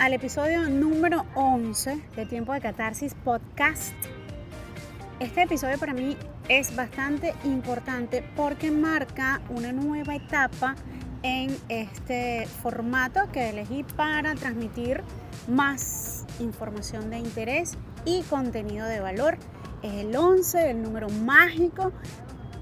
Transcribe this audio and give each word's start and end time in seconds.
Al 0.00 0.14
episodio 0.14 0.62
número 0.70 1.26
11 1.34 2.00
de 2.16 2.24
Tiempo 2.24 2.54
de 2.54 2.62
Catarsis 2.62 3.12
Podcast. 3.12 3.92
Este 5.18 5.42
episodio 5.42 5.76
para 5.78 5.92
mí 5.92 6.16
es 6.48 6.74
bastante 6.74 7.34
importante 7.44 8.24
porque 8.34 8.70
marca 8.70 9.42
una 9.50 9.72
nueva 9.72 10.16
etapa 10.16 10.74
en 11.22 11.54
este 11.68 12.46
formato 12.62 13.30
que 13.30 13.50
elegí 13.50 13.84
para 13.84 14.34
transmitir 14.36 15.02
más 15.46 16.24
información 16.38 17.10
de 17.10 17.18
interés 17.18 17.76
y 18.06 18.22
contenido 18.22 18.86
de 18.86 19.00
valor. 19.00 19.36
Es 19.82 19.92
el 19.92 20.16
11, 20.16 20.70
el 20.70 20.80
número 20.80 21.10
mágico. 21.10 21.92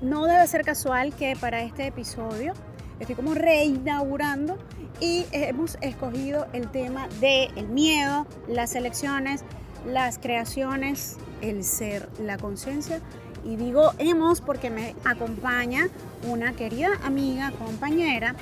No 0.01 0.27
debe 0.27 0.45
ser 0.49 0.65
casual 0.65 1.15
que 1.15 1.37
para 1.37 1.63
este 1.63 1.87
episodio 1.87 2.53
estoy 3.01 3.15
como 3.15 3.35
reinaugurando 3.35 4.59
y 5.01 5.25
hemos 5.33 5.79
escogido 5.81 6.47
el 6.53 6.71
tema 6.71 7.09
del 7.21 7.51
el 7.57 7.69
miedo, 7.69 8.27
las 8.49 8.75
elecciones, 8.75 9.45
las 9.87 10.19
creaciones, 10.19 11.17
el 11.41 11.65
ser, 11.65 12.09
la 12.21 12.39
conciencia. 12.39 13.01
Y 13.45 13.57
digo 13.57 13.93
hemos 13.99 14.41
porque 14.41 14.71
me 14.71 14.95
acompaña 15.05 15.89
una 16.27 16.53
querida 16.53 16.91
amiga, 17.05 17.53
compañera. 17.53 18.35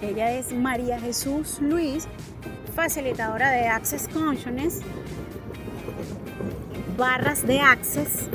Ella 0.00 0.32
es 0.32 0.52
María 0.52 1.00
Jesús 1.00 1.58
Luis, 1.60 2.06
facilitadora 2.74 3.50
de 3.50 3.66
Access 3.66 4.08
Consciousness, 4.08 4.80
barras 6.96 7.46
de 7.46 7.60
Access 7.60 8.28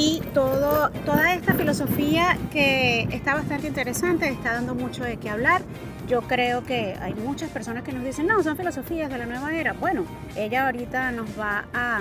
y 0.00 0.22
todo, 0.32 0.88
toda 1.04 1.34
esta 1.34 1.52
filosofía 1.52 2.38
que 2.50 3.02
está 3.12 3.34
bastante 3.34 3.66
interesante, 3.66 4.30
está 4.30 4.54
dando 4.54 4.74
mucho 4.74 5.04
de 5.04 5.18
qué 5.18 5.28
hablar. 5.28 5.60
Yo 6.08 6.22
creo 6.22 6.64
que 6.64 6.96
hay 6.98 7.12
muchas 7.12 7.50
personas 7.50 7.84
que 7.84 7.92
nos 7.92 8.02
dicen, 8.02 8.26
no, 8.26 8.42
son 8.42 8.56
filosofías 8.56 9.10
de 9.10 9.18
la 9.18 9.26
nueva 9.26 9.54
era. 9.54 9.74
Bueno, 9.74 10.06
ella 10.36 10.64
ahorita 10.64 11.12
nos 11.12 11.38
va 11.38 11.66
a, 11.74 12.00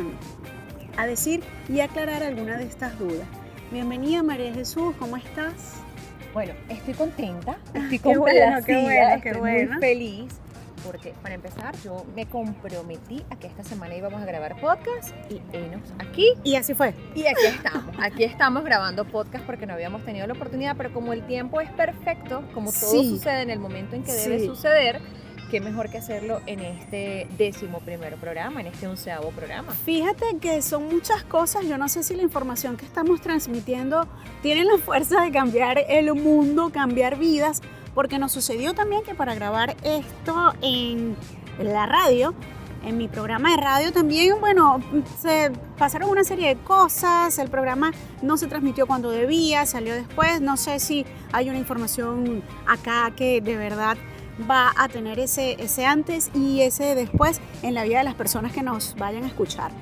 a 0.96 1.06
decir 1.08 1.42
y 1.68 1.82
aclarar 1.82 2.24
algunas 2.24 2.60
de 2.60 2.68
estas 2.68 2.98
dudas. 2.98 3.28
Bienvenida 3.70 4.24
María 4.24 4.54
Jesús, 4.54 4.96
¿cómo 4.98 5.18
estás? 5.18 5.82
Bueno, 6.34 6.54
estoy 6.70 6.94
contenta, 6.94 7.58
estoy 7.74 8.00
Qué 8.00 8.18
bueno, 8.18 8.58
qué 8.66 8.82
bueno, 8.82 9.10
estoy 9.16 9.32
qué 9.34 9.38
muy 9.38 9.80
feliz 9.80 10.40
porque 10.86 11.14
para 11.22 11.36
empezar 11.36 11.76
yo 11.84 12.06
me 12.16 12.26
comprometí 12.28 13.24
a 13.30 13.36
que 13.38 13.48
esta 13.48 13.64
semana 13.64 13.96
íbamos 13.96 14.22
a 14.22 14.26
grabar 14.26 14.60
podcast 14.60 15.10
y 15.30 15.42
enos 15.56 15.82
aquí 16.00 16.28
Y 16.44 16.56
así 16.56 16.74
fue. 16.74 16.94
y 17.16 17.26
aquí 17.28 17.46
estamos, 17.46 17.96
aquí 18.02 18.24
estamos 18.24 18.64
grabando 18.64 19.06
podcast 19.06 19.46
porque 19.46 19.66
no 19.66 19.74
habíamos 19.74 20.04
tenido 20.06 20.28
la 20.28 20.34
oportunidad, 20.34 20.76
pero 20.78 20.94
como 20.94 21.14
el 21.14 21.26
tiempo 21.26 21.62
es 21.62 21.70
perfecto, 21.72 22.44
como 22.54 22.72
todo 22.72 22.92
Sí. 22.92 23.10
sucede 23.10 23.42
en 23.42 23.50
el 23.50 23.60
momento 23.60 23.96
en 23.96 24.04
que 24.04 24.12
debe 24.14 24.40
Sí. 24.40 24.46
suceder, 24.46 25.02
qué 25.52 25.60
mejor 25.62 25.90
que 25.90 25.98
hacerlo 25.98 26.42
en 26.46 26.60
este 26.60 27.28
décimo 27.38 27.80
primer 27.80 28.16
programa, 28.18 28.62
en 28.62 28.68
este 28.68 28.88
onceavo 28.88 29.30
programa. 29.32 29.72
Fíjate 29.74 30.38
que 30.40 30.62
son 30.62 30.88
muchas 30.88 31.24
cosas, 31.24 31.66
yo 31.66 31.78
no 31.80 31.90
sé 31.90 32.04
si 32.04 32.16
la 32.16 32.22
información 32.22 32.78
que 32.78 32.86
estamos 32.86 33.20
transmitiendo 33.22 34.08
tiene 34.44 34.64
la 34.64 34.78
fuerza 34.78 35.22
de 35.22 35.32
cambiar 35.32 35.80
el 35.90 36.14
mundo, 36.14 36.70
cambiar 36.72 37.18
vidas, 37.18 37.62
porque 38.00 38.18
nos 38.18 38.32
sucedió 38.32 38.74
también 38.74 39.04
que 39.04 39.14
para 39.14 39.36
grabar 39.36 39.76
esto 39.84 40.54
en 40.62 41.18
la 41.62 41.86
radio, 41.86 42.34
en 42.86 42.98
mi 42.98 43.10
programa 43.10 43.52
de 43.52 43.58
radio 43.58 43.92
también, 43.92 44.40
bueno, 44.40 44.80
se 45.20 45.52
pasaron 45.78 46.10
una 46.10 46.24
serie 46.24 46.48
de 46.48 46.56
cosas, 46.56 47.38
el 47.40 47.50
programa 47.50 47.92
no 48.22 48.38
se 48.38 48.48
transmitió 48.48 48.88
cuando 48.88 49.12
debía, 49.12 49.66
salió 49.66 49.94
después, 49.94 50.40
no 50.40 50.56
sé 50.56 50.80
si 50.80 51.06
hay 51.34 51.50
una 51.50 51.60
información 51.60 52.42
acá 52.66 53.12
que 53.18 53.42
de 53.42 53.58
verdad 53.58 53.98
va 54.50 54.72
a 54.78 54.88
tener 54.88 55.20
ese, 55.20 55.62
ese 55.62 55.86
antes 55.86 56.32
y 56.34 56.62
ese 56.62 56.96
después 56.96 57.42
en 57.64 57.74
la 57.74 57.84
vida 57.84 57.98
de 57.98 58.06
las 58.06 58.16
personas 58.16 58.54
que 58.54 58.64
nos 58.64 58.96
vayan 58.96 59.26
a 59.26 59.28
escuchar. 59.28 59.74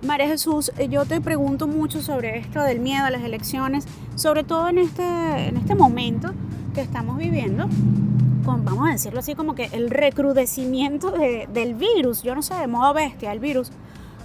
María 0.00 0.28
Jesús, 0.28 0.72
yo 0.88 1.04
te 1.04 1.20
pregunto 1.20 1.66
mucho 1.66 2.00
sobre 2.00 2.38
esto 2.38 2.62
del 2.62 2.80
miedo 2.80 3.04
a 3.04 3.10
las 3.10 3.22
elecciones, 3.22 3.84
sobre 4.14 4.44
todo 4.44 4.70
en 4.70 4.78
este, 4.78 5.02
en 5.48 5.58
este 5.58 5.74
momento 5.74 6.32
que 6.74 6.80
estamos 6.82 7.16
viviendo, 7.18 7.68
con, 8.44 8.64
vamos 8.64 8.88
a 8.88 8.92
decirlo 8.92 9.20
así, 9.20 9.34
como 9.34 9.54
que 9.54 9.64
el 9.72 9.90
recrudecimiento 9.90 11.10
de- 11.10 11.48
del 11.52 11.74
virus, 11.74 12.22
yo 12.22 12.34
no 12.34 12.42
sé, 12.42 12.54
de 12.54 12.66
modo 12.66 12.94
bestia, 12.94 13.32
el 13.32 13.40
virus, 13.40 13.70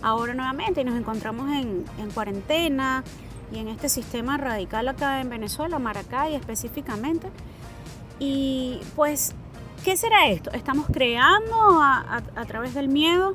ahora 0.02 0.34
nuevamente 0.34 0.82
y 0.82 0.84
nos 0.84 0.96
encontramos 0.96 1.50
en, 1.52 1.86
en 1.98 2.12
cuarentena 2.12 3.04
y 3.52 3.60
en 3.60 3.68
este 3.68 3.90
sistema 3.90 4.38
radical 4.38 4.88
acá 4.88 5.22
en 5.22 5.30
Venezuela, 5.30 5.80
Maracay 5.80 6.36
específicamente. 6.36 7.30
Y 8.20 8.80
pues, 8.96 9.34
¿qué 9.84 9.98
será 9.98 10.28
esto? 10.28 10.52
¿Estamos 10.52 10.86
creando 10.92 11.82
a, 11.82 12.00
a- 12.36 12.42
a 12.42 12.46
través 12.46 12.74
del 12.74 12.88
miedo? 12.88 13.34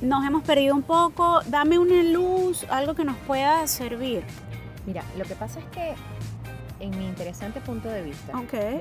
Nos 0.00 0.24
hemos 0.26 0.42
perdido 0.42 0.74
un 0.74 0.82
poco. 0.82 1.40
Dame 1.46 1.78
una 1.78 2.02
luz, 2.02 2.64
algo 2.70 2.94
que 2.94 3.04
nos 3.04 3.16
pueda 3.18 3.66
servir. 3.68 4.24
Mira, 4.86 5.04
lo 5.16 5.24
que 5.24 5.34
pasa 5.36 5.60
es 5.60 5.66
que 5.66 5.94
en 6.82 6.98
mi 6.98 7.06
interesante 7.06 7.60
punto 7.60 7.88
de 7.88 8.02
vista. 8.02 8.32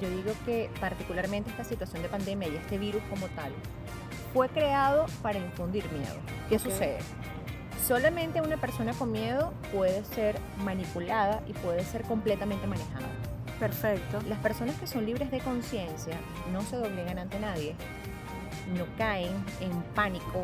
Yo 0.01 0.09
digo 0.09 0.33
que 0.45 0.69
particularmente 0.79 1.51
esta 1.51 1.63
situación 1.63 2.01
de 2.01 2.09
pandemia 2.09 2.49
y 2.49 2.55
este 2.55 2.77
virus 2.77 3.01
como 3.09 3.27
tal 3.27 3.53
fue 4.33 4.49
creado 4.49 5.05
para 5.21 5.37
infundir 5.37 5.89
miedo. 5.91 6.15
¿Qué 6.49 6.57
sucede? 6.57 6.97
Solamente 7.87 8.41
una 8.41 8.57
persona 8.57 8.93
con 8.93 9.11
miedo 9.11 9.53
puede 9.71 10.03
ser 10.03 10.37
manipulada 10.63 11.41
y 11.47 11.53
puede 11.53 11.83
ser 11.85 12.01
completamente 12.03 12.65
manejada. 12.65 13.07
Perfecto. 13.59 14.19
Las 14.27 14.39
personas 14.39 14.75
que 14.79 14.87
son 14.87 15.05
libres 15.05 15.29
de 15.29 15.39
conciencia 15.39 16.17
no 16.51 16.61
se 16.61 16.77
doblegan 16.77 17.19
ante 17.19 17.39
nadie, 17.39 17.75
no 18.75 18.85
caen 18.97 19.33
en 19.59 19.83
pánico. 19.93 20.41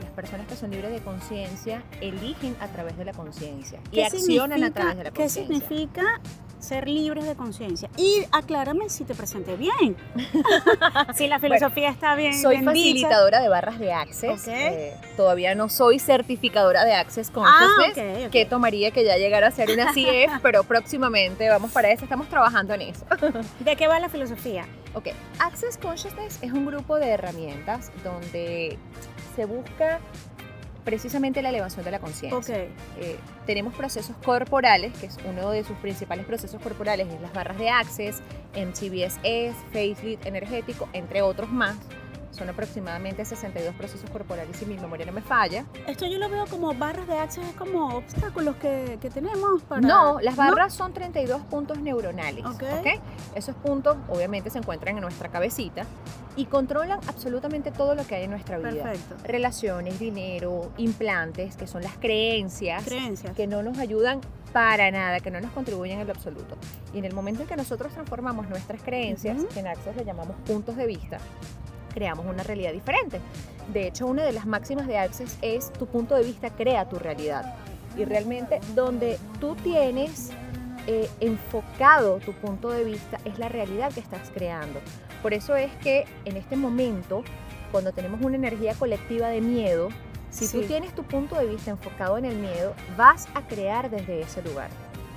Las 0.00 0.10
personas 0.10 0.46
que 0.46 0.54
son 0.54 0.70
libres 0.70 0.92
de 0.92 1.00
conciencia 1.00 1.82
eligen 2.00 2.56
a 2.60 2.68
través 2.68 2.96
de 2.96 3.04
la 3.04 3.12
conciencia 3.12 3.80
y 3.90 3.96
¿Qué 3.96 4.04
accionan 4.04 4.62
a 4.62 4.70
través 4.70 4.96
de 4.96 5.04
la 5.04 5.10
¿Qué 5.10 5.22
conciencia. 5.22 5.58
significa 5.58 6.20
ser 6.62 6.88
libres 6.88 7.24
de 7.24 7.34
conciencia? 7.34 7.88
Y 7.96 8.24
aclárame 8.32 8.88
si 8.88 9.04
te 9.04 9.14
presenté 9.14 9.56
bien. 9.56 9.96
si 11.14 11.26
la 11.28 11.38
filosofía 11.38 11.88
está 11.90 12.14
bien. 12.14 12.34
Soy 12.40 12.62
facilitadora 12.62 13.40
de 13.40 13.48
barras 13.48 13.78
de 13.78 13.92
Access. 13.92 14.42
Ok. 14.42 14.48
eh, 14.48 14.94
todavía 15.16 15.54
no 15.54 15.68
soy 15.68 15.98
certificadora 15.98 16.84
de 16.84 16.94
Access 16.94 17.30
Ah, 17.36 17.66
Consciousness. 17.90 18.26
ok. 18.26 18.30
Que 18.32 18.46
tomaría 18.46 18.90
que 18.90 19.04
ya 19.04 19.16
llegara 19.16 19.48
a 19.48 19.50
ser 19.50 19.70
una 19.70 19.86
CF, 19.94 20.40
pero 20.42 20.64
próximamente 20.64 21.48
vamos 21.48 21.70
para 21.72 21.90
eso, 21.90 22.04
estamos 22.04 22.28
trabajando 22.28 22.74
en 22.74 22.82
eso. 22.82 23.04
¿De 23.60 23.76
qué 23.76 23.86
va 23.88 23.98
la 24.00 24.08
filosofía? 24.08 24.66
Ok, 24.94 25.08
Access 25.38 25.78
Consciousness 25.78 26.38
es 26.42 26.52
un 26.52 26.66
grupo 26.66 26.98
de 26.98 27.08
herramientas 27.10 27.92
donde 28.02 28.76
se 29.36 29.44
busca 29.44 30.00
precisamente 30.84 31.42
la 31.42 31.50
elevación 31.50 31.84
de 31.84 31.90
la 31.90 31.98
conciencia. 31.98 32.56
Eh, 32.56 33.18
tenemos 33.46 33.74
procesos 33.74 34.16
corporales, 34.24 34.92
que 34.98 35.06
es 35.06 35.16
uno 35.28 35.50
de 35.50 35.64
sus 35.64 35.76
principales 35.78 36.24
procesos 36.26 36.60
corporales, 36.60 37.08
es 37.08 37.20
las 37.20 37.32
barras 37.32 37.58
de 37.58 37.70
Access, 37.70 38.22
MTBSS, 38.54 39.54
Facelift 39.72 40.26
energético, 40.26 40.88
entre 40.92 41.22
otros 41.22 41.50
más. 41.50 41.76
Son 42.30 42.48
aproximadamente 42.48 43.24
62 43.24 43.74
procesos 43.74 44.08
corporales 44.10 44.56
si 44.56 44.66
mi 44.66 44.76
memoria 44.78 45.06
no 45.06 45.12
me 45.12 45.22
falla. 45.22 45.64
Esto 45.86 46.06
yo 46.06 46.18
lo 46.18 46.28
veo 46.28 46.46
como 46.46 46.72
barras 46.74 47.06
de 47.06 47.18
access, 47.18 47.48
es 47.48 47.54
como 47.54 47.96
obstáculos 47.96 48.56
que, 48.56 48.98
que 49.00 49.10
tenemos 49.10 49.62
para... 49.62 49.80
No, 49.80 50.20
las 50.20 50.36
barras 50.36 50.72
son 50.72 50.92
32 50.92 51.42
puntos 51.42 51.80
neuronales. 51.80 52.44
Ok. 52.44 52.62
¿ok? 52.80 53.00
Esos 53.34 53.54
puntos 53.56 53.96
obviamente 54.08 54.50
se 54.50 54.58
encuentran 54.58 54.96
en 54.96 55.02
nuestra 55.02 55.28
cabecita 55.28 55.84
y 56.36 56.46
controlan 56.46 57.00
absolutamente 57.08 57.70
todo 57.70 57.94
lo 57.94 58.06
que 58.06 58.14
hay 58.14 58.24
en 58.24 58.30
nuestra 58.30 58.58
vida. 58.58 58.70
Perfecto. 58.70 59.16
Relaciones, 59.24 59.98
dinero, 59.98 60.72
implantes, 60.76 61.56
que 61.56 61.66
son 61.66 61.82
las 61.82 61.96
creencias. 61.98 62.84
Creencias. 62.84 63.34
que 63.34 63.46
no 63.46 63.62
nos 63.62 63.78
ayudan 63.78 64.20
para 64.52 64.90
nada, 64.90 65.20
que 65.20 65.30
no 65.30 65.40
nos 65.40 65.50
contribuyen 65.52 66.00
en 66.00 66.06
lo 66.06 66.12
absoluto. 66.12 66.56
Y 66.92 66.98
en 66.98 67.04
el 67.04 67.14
momento 67.14 67.42
en 67.42 67.48
que 67.48 67.56
nosotros 67.56 67.92
transformamos 67.92 68.48
nuestras 68.48 68.82
creencias, 68.82 69.44
que 69.52 69.60
en 69.60 69.66
Access 69.66 69.96
le 69.96 70.04
llamamos 70.04 70.36
puntos 70.46 70.76
de 70.76 70.86
vista, 70.86 71.18
creamos 71.90 72.26
una 72.26 72.42
realidad 72.42 72.72
diferente. 72.72 73.20
De 73.72 73.86
hecho, 73.86 74.06
una 74.06 74.24
de 74.24 74.32
las 74.32 74.46
máximas 74.46 74.86
de 74.86 74.98
Access 74.98 75.36
es 75.42 75.72
tu 75.72 75.86
punto 75.86 76.14
de 76.14 76.24
vista 76.24 76.50
crea 76.50 76.88
tu 76.88 76.98
realidad. 76.98 77.54
Y 77.96 78.04
realmente 78.04 78.60
donde 78.74 79.18
tú 79.40 79.56
tienes 79.56 80.30
eh, 80.86 81.08
enfocado 81.20 82.18
tu 82.18 82.32
punto 82.32 82.70
de 82.70 82.84
vista 82.84 83.20
es 83.24 83.38
la 83.38 83.48
realidad 83.48 83.92
que 83.92 84.00
estás 84.00 84.30
creando. 84.32 84.80
Por 85.22 85.34
eso 85.34 85.54
es 85.56 85.70
que 85.76 86.06
en 86.24 86.36
este 86.36 86.56
momento, 86.56 87.22
cuando 87.70 87.92
tenemos 87.92 88.20
una 88.22 88.36
energía 88.36 88.74
colectiva 88.74 89.28
de 89.28 89.40
miedo, 89.40 89.90
si 90.30 90.48
tú 90.48 90.62
tienes 90.62 90.94
tu 90.94 91.02
punto 91.02 91.36
de 91.36 91.46
vista 91.46 91.70
enfocado 91.70 92.16
en 92.16 92.24
el 92.24 92.36
miedo, 92.36 92.74
vas 92.96 93.28
a 93.34 93.42
crear 93.46 93.90
desde 93.90 94.20
ese 94.22 94.42
lugar. 94.42 94.70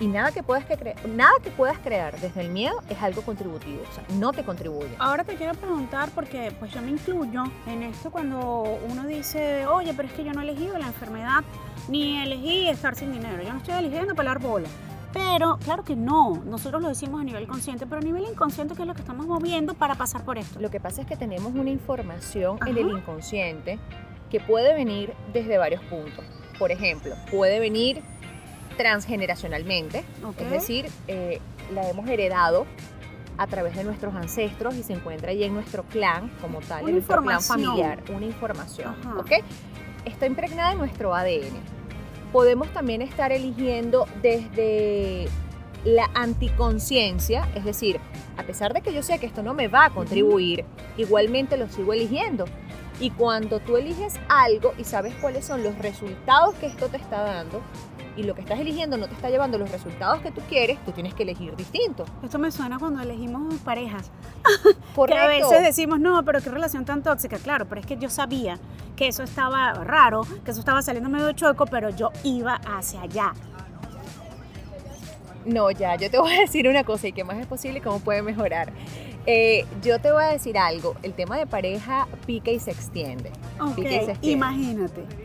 Y 0.04 0.08
nada 0.08 0.34
que, 0.34 0.44
puedas 0.44 0.66
que 0.66 0.78
cre- 0.78 1.02
nada 1.06 1.32
que 1.42 1.50
puedas 1.50 1.78
crear 1.80 2.20
desde 2.20 2.42
el 2.42 2.50
miedo 2.50 2.76
es 2.90 3.02
algo 3.02 3.22
contributivo, 3.22 3.84
o 3.90 3.94
sea, 3.94 4.04
no 4.20 4.34
te 4.34 4.44
contribuye. 4.44 4.90
Ahora 5.00 5.24
te 5.24 5.36
quiero 5.36 5.54
preguntar, 5.54 6.10
porque 6.14 6.54
pues 6.60 6.74
yo 6.74 6.82
me 6.82 6.90
incluyo 6.90 7.46
en 7.68 7.84
esto 7.84 8.12
cuando 8.12 8.64
uno 8.90 9.08
dice, 9.08 9.66
oye, 9.66 9.94
pero 9.94 10.10
es 10.10 10.14
que 10.14 10.26
yo 10.26 10.34
no 10.34 10.42
he 10.42 10.44
elegido 10.44 10.78
la 10.78 10.88
enfermedad, 10.88 11.46
ni 11.88 12.22
elegí 12.22 12.68
estar 12.68 12.96
sin 12.96 13.14
dinero, 13.14 13.42
yo 13.44 13.54
no 13.54 13.60
estoy 13.60 13.76
eligiendo 13.76 14.14
pelar 14.14 14.40
bola. 14.40 14.68
Pero 15.14 15.58
claro 15.64 15.86
que 15.86 15.96
no, 15.96 16.42
nosotros 16.44 16.82
lo 16.82 16.90
decimos 16.90 17.22
a 17.22 17.24
nivel 17.24 17.48
consciente, 17.48 17.86
pero 17.86 18.02
a 18.02 18.04
nivel 18.04 18.26
inconsciente, 18.30 18.76
¿qué 18.76 18.82
es 18.82 18.88
lo 18.90 18.96
que 18.96 19.02
estamos 19.02 19.26
moviendo 19.26 19.74
para 19.74 19.96
pasar 19.96 20.26
por 20.26 20.38
esto? 20.38 20.60
Lo 20.60 20.70
que 20.70 20.82
pasa 20.82 21.00
es 21.00 21.08
que 21.08 21.16
tenemos 21.16 21.54
una 21.54 21.70
información 21.70 22.60
en 22.68 22.78
el 22.78 22.90
inconsciente 22.90 23.80
que 24.30 24.42
puede 24.42 24.74
venir 24.74 25.14
desde 25.32 25.58
varios 25.58 25.82
puntos. 25.84 26.26
Por 26.60 26.72
ejemplo, 26.72 27.16
puede 27.32 27.60
venir 27.62 28.04
transgeneracionalmente, 28.78 30.04
es 30.40 30.52
decir, 30.52 30.88
eh, 31.08 31.40
la 31.74 31.90
hemos 31.90 32.08
heredado 32.10 32.66
a 33.38 33.48
través 33.48 33.76
de 33.76 33.84
nuestros 33.84 34.14
ancestros 34.16 34.76
y 34.76 34.84
se 34.84 34.94
encuentra 34.94 35.32
allí 35.32 35.44
en 35.44 35.54
nuestro 35.54 35.84
clan 35.84 36.30
como 36.42 36.60
tal, 36.62 36.82
Una 36.84 36.90
en 36.90 36.96
nuestro 36.96 37.22
clan 37.22 37.36
información. 37.38 37.66
familiar, 37.66 38.04
una 38.10 38.26
información, 38.26 38.96
Ajá. 39.02 39.18
¿ok? 39.20 39.32
Está 40.06 40.26
impregnada 40.28 40.74
en 40.74 40.78
nuestro 40.78 41.16
ADN. 41.16 41.58
Podemos 42.32 42.68
también 42.74 43.02
estar 43.02 43.32
eligiendo 43.32 44.08
desde 44.22 45.28
la 45.86 46.10
anticonciencia, 46.14 47.48
es 47.56 47.66
decir, 47.66 48.00
a 48.38 48.44
pesar 48.44 48.74
de 48.74 48.82
que 48.82 48.94
yo 48.94 49.04
sé 49.04 49.20
que 49.20 49.26
esto 49.26 49.44
no 49.44 49.54
me 49.54 49.68
va 49.68 49.86
a 49.86 49.90
contribuir, 49.90 50.66
igualmente 50.98 51.58
lo 51.58 51.68
sigo 51.70 51.94
eligiendo. 51.94 52.46
Y 53.00 53.10
cuando 53.10 53.60
tú 53.60 53.76
eliges 53.78 54.14
algo 54.30 54.74
y 54.78 54.84
sabes 54.84 55.14
cuáles 55.16 55.46
son 55.46 55.64
los 55.64 55.78
resultados 55.80 56.56
que 56.56 56.68
esto 56.68 56.88
te 56.90 56.98
está 56.98 57.22
dando, 57.22 57.62
y 58.16 58.24
lo 58.24 58.36
que 58.36 58.42
estás 58.42 58.60
eligiendo 58.60 58.98
no 58.98 59.08
te 59.08 59.16
está 59.16 59.30
llevando 59.30 59.58
los 59.58 59.72
resultados 59.72 60.22
que 60.22 60.32
tú 60.32 60.42
quieres, 60.48 60.78
tú 60.86 60.92
tienes 60.92 61.14
que 61.14 61.24
elegir 61.24 61.56
distinto. 61.56 62.06
Esto 62.24 62.40
me 62.40 62.52
suena 62.52 62.78
cuando 62.80 63.02
elegimos 63.02 63.56
parejas. 63.62 64.12
Correcto. 64.96 65.06
Que 65.06 65.20
a 65.20 65.28
veces 65.28 65.62
decimos, 65.62 66.00
no, 66.00 66.24
pero 66.24 66.42
qué 66.42 66.50
relación 66.50 66.86
tan 66.86 67.02
tóxica. 67.02 67.38
Claro, 67.38 67.66
pero 67.68 67.82
es 67.82 67.88
que 67.88 67.98
yo 67.98 68.10
sabía 68.10 68.60
que 68.96 69.08
eso 69.08 69.24
estaba 69.24 69.74
raro, 69.74 70.22
que 70.46 70.52
eso 70.52 70.60
estaba 70.60 70.82
saliendo 70.82 71.10
medio 71.10 71.32
chueco, 71.32 71.66
pero 71.66 71.90
yo 71.90 72.12
iba 72.24 72.56
hacia 72.56 73.02
allá. 73.02 73.34
No, 75.46 75.72
ya, 75.72 75.96
yo 75.96 76.10
te 76.10 76.20
voy 76.20 76.34
a 76.34 76.40
decir 76.42 76.68
una 76.68 76.84
cosa 76.84 77.08
y 77.08 77.14
qué 77.14 77.24
más 77.24 77.38
es 77.38 77.48
posible 77.48 77.80
y 77.80 77.82
cómo 77.82 78.00
puede 78.00 78.22
mejorar. 78.22 78.72
Eh, 79.26 79.66
yo 79.82 80.00
te 80.00 80.12
voy 80.12 80.24
a 80.24 80.28
decir 80.28 80.58
algo, 80.58 80.96
el 81.02 81.14
tema 81.14 81.38
de 81.38 81.48
pareja 81.48 82.08
pica 82.26 82.52
y 82.52 82.60
se 82.60 82.72
extiende. 82.72 83.32
Pica 83.76 83.90
y 83.90 84.06
se 84.06 84.12
extiende. 84.12 84.30
imagínate. 84.30 85.23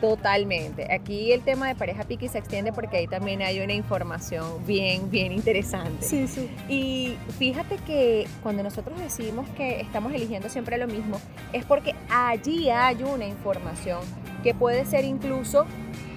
Totalmente. 0.00 0.92
Aquí 0.92 1.32
el 1.32 1.42
tema 1.42 1.68
de 1.68 1.74
pareja 1.74 2.04
y 2.08 2.28
se 2.28 2.38
extiende 2.38 2.72
porque 2.72 2.98
ahí 2.98 3.06
también 3.06 3.42
hay 3.42 3.60
una 3.60 3.72
información 3.72 4.64
bien, 4.66 5.10
bien 5.10 5.32
interesante. 5.32 6.04
Sí, 6.04 6.26
sí. 6.28 6.50
Y 6.68 7.16
fíjate 7.38 7.76
que 7.86 8.26
cuando 8.42 8.62
nosotros 8.62 8.98
decimos 9.00 9.48
que 9.56 9.80
estamos 9.80 10.12
eligiendo 10.12 10.48
siempre 10.48 10.76
lo 10.76 10.86
mismo, 10.86 11.20
es 11.52 11.64
porque 11.64 11.94
allí 12.10 12.68
hay 12.70 13.02
una 13.02 13.26
información 13.26 14.00
que 14.42 14.54
puede 14.54 14.84
ser 14.84 15.04
incluso 15.04 15.66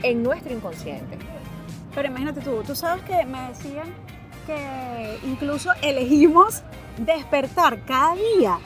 en 0.04 0.24
nuestro 0.24 0.54
inconsciente. 0.54 1.18
Pero 1.96 2.08
imagínate 2.10 2.42
tú, 2.42 2.62
tú 2.66 2.76
sabes 2.76 3.04
que 3.04 3.26
me 3.26 3.50
decían 3.50 3.88
que 4.46 5.18
incluso 5.26 5.72
elegimos 5.82 6.64
despertar 6.98 7.84
cada 7.86 8.16
día 8.16 8.60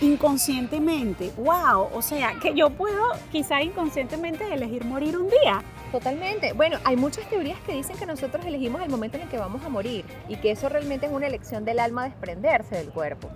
inconscientemente. 0.00 1.32
¡Wow! 1.36 1.88
O 1.94 2.02
sea, 2.02 2.34
que 2.40 2.54
yo 2.54 2.70
puedo 2.70 3.02
quizá 3.32 3.62
inconscientemente 3.62 4.44
elegir 4.52 4.84
morir 4.84 5.16
un 5.16 5.28
día. 5.28 5.62
Totalmente. 5.92 6.52
Bueno, 6.52 6.78
hay 6.84 6.96
muchas 6.96 7.28
teorías 7.28 7.58
que 7.60 7.72
dicen 7.72 7.96
que 7.96 8.06
nosotros 8.06 8.44
elegimos 8.44 8.82
el 8.82 8.90
momento 8.90 9.16
en 9.16 9.24
el 9.24 9.28
que 9.28 9.38
vamos 9.38 9.64
a 9.64 9.68
morir 9.68 10.04
y 10.28 10.36
que 10.36 10.50
eso 10.50 10.68
realmente 10.68 11.06
es 11.06 11.12
una 11.12 11.26
elección 11.26 11.64
del 11.64 11.78
alma 11.78 12.04
desprenderse 12.04 12.76
del 12.76 12.90
cuerpo. 12.90 13.30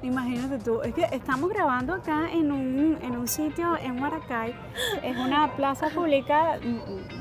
Imagínate 0.00 0.58
tú, 0.62 0.80
es 0.82 0.94
que 0.94 1.08
estamos 1.10 1.50
grabando 1.50 1.92
acá 1.92 2.30
en 2.32 2.52
un, 2.52 2.98
en 3.02 3.16
un 3.16 3.26
sitio 3.26 3.76
en 3.82 3.98
Maracay, 4.00 4.54
es 5.02 5.16
una 5.16 5.56
plaza 5.56 5.88
pública 5.88 6.56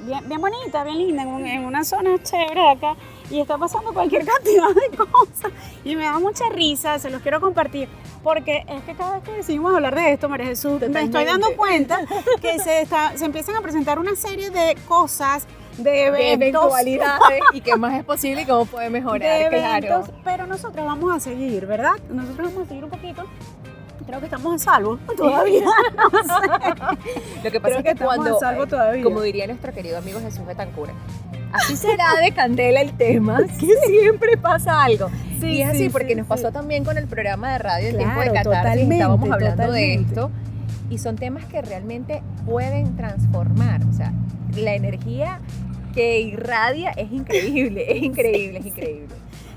bien, 0.06 0.28
bien 0.30 0.40
bonita, 0.40 0.84
bien 0.84 0.98
linda, 1.00 1.24
en, 1.24 1.28
un- 1.30 1.46
en 1.48 1.66
una 1.66 1.84
zona 1.84 2.22
chévere 2.22 2.62
de 2.62 2.70
acá, 2.70 2.96
y 3.32 3.40
está 3.40 3.58
pasando 3.58 3.92
cualquier 3.94 4.24
cantidad 4.32 4.70
de 4.76 4.96
cosas, 4.96 5.52
y 5.84 5.96
me 5.96 6.04
da 6.04 6.20
mucha 6.20 6.50
risa, 6.50 7.00
se 7.00 7.10
los 7.10 7.24
quiero 7.24 7.42
compartir, 7.42 7.90
porque 8.24 8.64
es 8.68 8.84
que 8.84 8.94
cada 8.94 9.16
vez 9.16 9.24
que 9.24 9.32
decidimos 9.32 9.74
hablar 9.74 9.96
de 9.96 10.14
esto, 10.14 10.30
María 10.30 10.46
Jesús, 10.46 10.80
me 10.80 10.86
estoy 10.86 11.08
Totalmente. 11.08 11.32
dando 11.32 11.56
cuenta 11.58 12.00
que 12.42 12.60
se, 12.60 12.82
está, 12.82 13.18
se 13.18 13.26
empiezan 13.26 13.56
a 13.56 13.62
presentar 13.62 13.98
una 13.98 14.16
serie 14.16 14.52
de 14.52 14.78
cosas, 14.88 15.48
de 15.78 15.84
De 15.92 16.06
eventos, 16.08 16.34
eventualidades 16.64 17.40
y 17.54 17.62
qué 17.62 17.76
más 17.76 17.94
es 18.00 18.04
posible 18.04 18.42
y 18.42 18.46
cómo 18.46 18.66
puede 18.66 18.90
mejorar, 18.90 19.20
de 19.44 19.50
claro. 19.50 19.86
eventos, 19.88 20.16
pero 20.24 20.48
nosotros 20.48 20.86
vamos 20.86 21.16
a 21.16 21.20
seguir, 21.20 21.66
¿verdad? 21.66 21.94
Nosotros 22.10 22.48
vamos 22.54 22.66
a 22.66 22.70
seguir 22.70 22.84
un 22.84 22.90
poquito. 22.90 23.24
Creo 24.06 24.20
que 24.20 24.26
estamos 24.26 24.56
a 24.56 24.58
salvo 24.58 24.98
todavía. 25.18 25.66
No 25.66 26.10
sé. 26.10 27.44
Lo 27.44 27.52
que 27.52 27.60
pasa 27.60 27.62
Creo 27.62 27.70
es 27.70 27.78
que 27.78 27.84
que 27.84 27.90
estamos 27.92 28.16
cuando, 28.16 28.38
a 28.38 28.40
salvo 28.40 28.66
todavía. 28.68 29.04
como 29.04 29.22
diría 29.22 29.48
nuestro 29.48 29.74
querido 29.74 29.98
amigo 29.98 30.20
Jesús 30.22 30.46
Betancur, 30.46 30.90
así 31.52 31.76
será 31.78 32.16
de 32.24 32.32
candela 32.32 32.82
el 32.82 32.96
tema, 32.96 33.40
que 33.60 33.76
siempre 33.88 34.38
pasa 34.38 34.84
algo. 34.84 35.10
Sí, 35.42 35.48
y 35.58 35.62
es 35.62 35.70
así 35.70 35.78
sí, 35.80 35.90
porque 35.90 36.10
sí, 36.10 36.16
nos 36.16 36.26
pasó 36.28 36.52
también 36.52 36.84
con 36.84 36.98
el 36.98 37.06
programa 37.08 37.52
de 37.52 37.58
radio 37.60 37.90
El 37.90 37.98
Claro, 37.98 38.14
Tiempo 38.14 38.34
de 38.34 38.44
Catarsis, 38.44 38.92
estábamos 38.92 39.30
hablando 39.32 39.64
de 39.64 39.68
totalmente. 39.68 40.10
esto, 40.10 40.32
y 40.90 40.98
son 40.98 41.16
temas 41.16 41.46
que 41.46 41.62
realmente 41.62 42.22
pueden 42.46 42.96
transformar, 42.96 43.82
o 43.86 43.94
sea, 43.94 44.14
la 44.56 44.74
energía 44.76 45.40
que 45.94 46.20
irradia 46.22 46.92
es 46.92 47.12
increíble, 47.12 47.86
es 47.92 48.04
increíble, 48.04 48.60
es 48.60 48.66
increíble. 48.66 49.16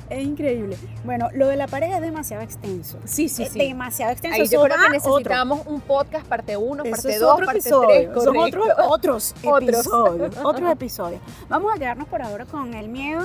Es 0.08 0.24
increíble. 0.26 0.76
Bueno, 1.04 1.28
lo 1.34 1.46
de 1.46 1.54
la 1.56 1.68
pareja 1.68 1.94
es 1.98 2.02
demasiado 2.02 2.42
extenso. 2.42 2.98
Sí, 3.04 3.28
sí, 3.28 3.44
Es 3.44 3.52
sí. 3.52 3.60
demasiado 3.60 4.10
extenso. 4.10 4.42
Ahí 4.42 4.48
yo 4.48 4.64
creo 4.64 4.76
que 4.76 4.82
otro. 4.82 4.92
necesitamos 4.92 5.60
un 5.66 5.80
podcast 5.80 6.26
parte 6.26 6.56
1, 6.56 6.82
Eso 6.82 6.90
parte 6.90 7.12
es 7.12 7.20
2, 7.20 7.32
otro 7.32 7.46
parte 7.46 7.58
episodio. 7.60 8.10
3. 8.12 8.24
Son 8.24 8.36
otros, 8.36 8.66
otros 8.88 9.34
Otros. 9.44 9.74
episodios. 9.86 10.36
otros 10.42 10.72
episodios. 10.72 11.20
Vamos 11.48 11.72
a 11.72 11.78
quedarnos 11.78 12.08
por 12.08 12.22
ahora 12.22 12.44
con 12.44 12.74
el 12.74 12.88
miedo 12.88 13.24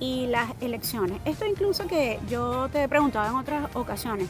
y 0.00 0.26
las 0.26 0.50
elecciones. 0.60 1.20
Esto 1.26 1.46
incluso 1.46 1.86
que 1.86 2.18
yo 2.28 2.68
te 2.72 2.82
he 2.82 2.88
preguntado 2.88 3.28
en 3.28 3.36
otras 3.36 3.68
ocasiones. 3.76 4.28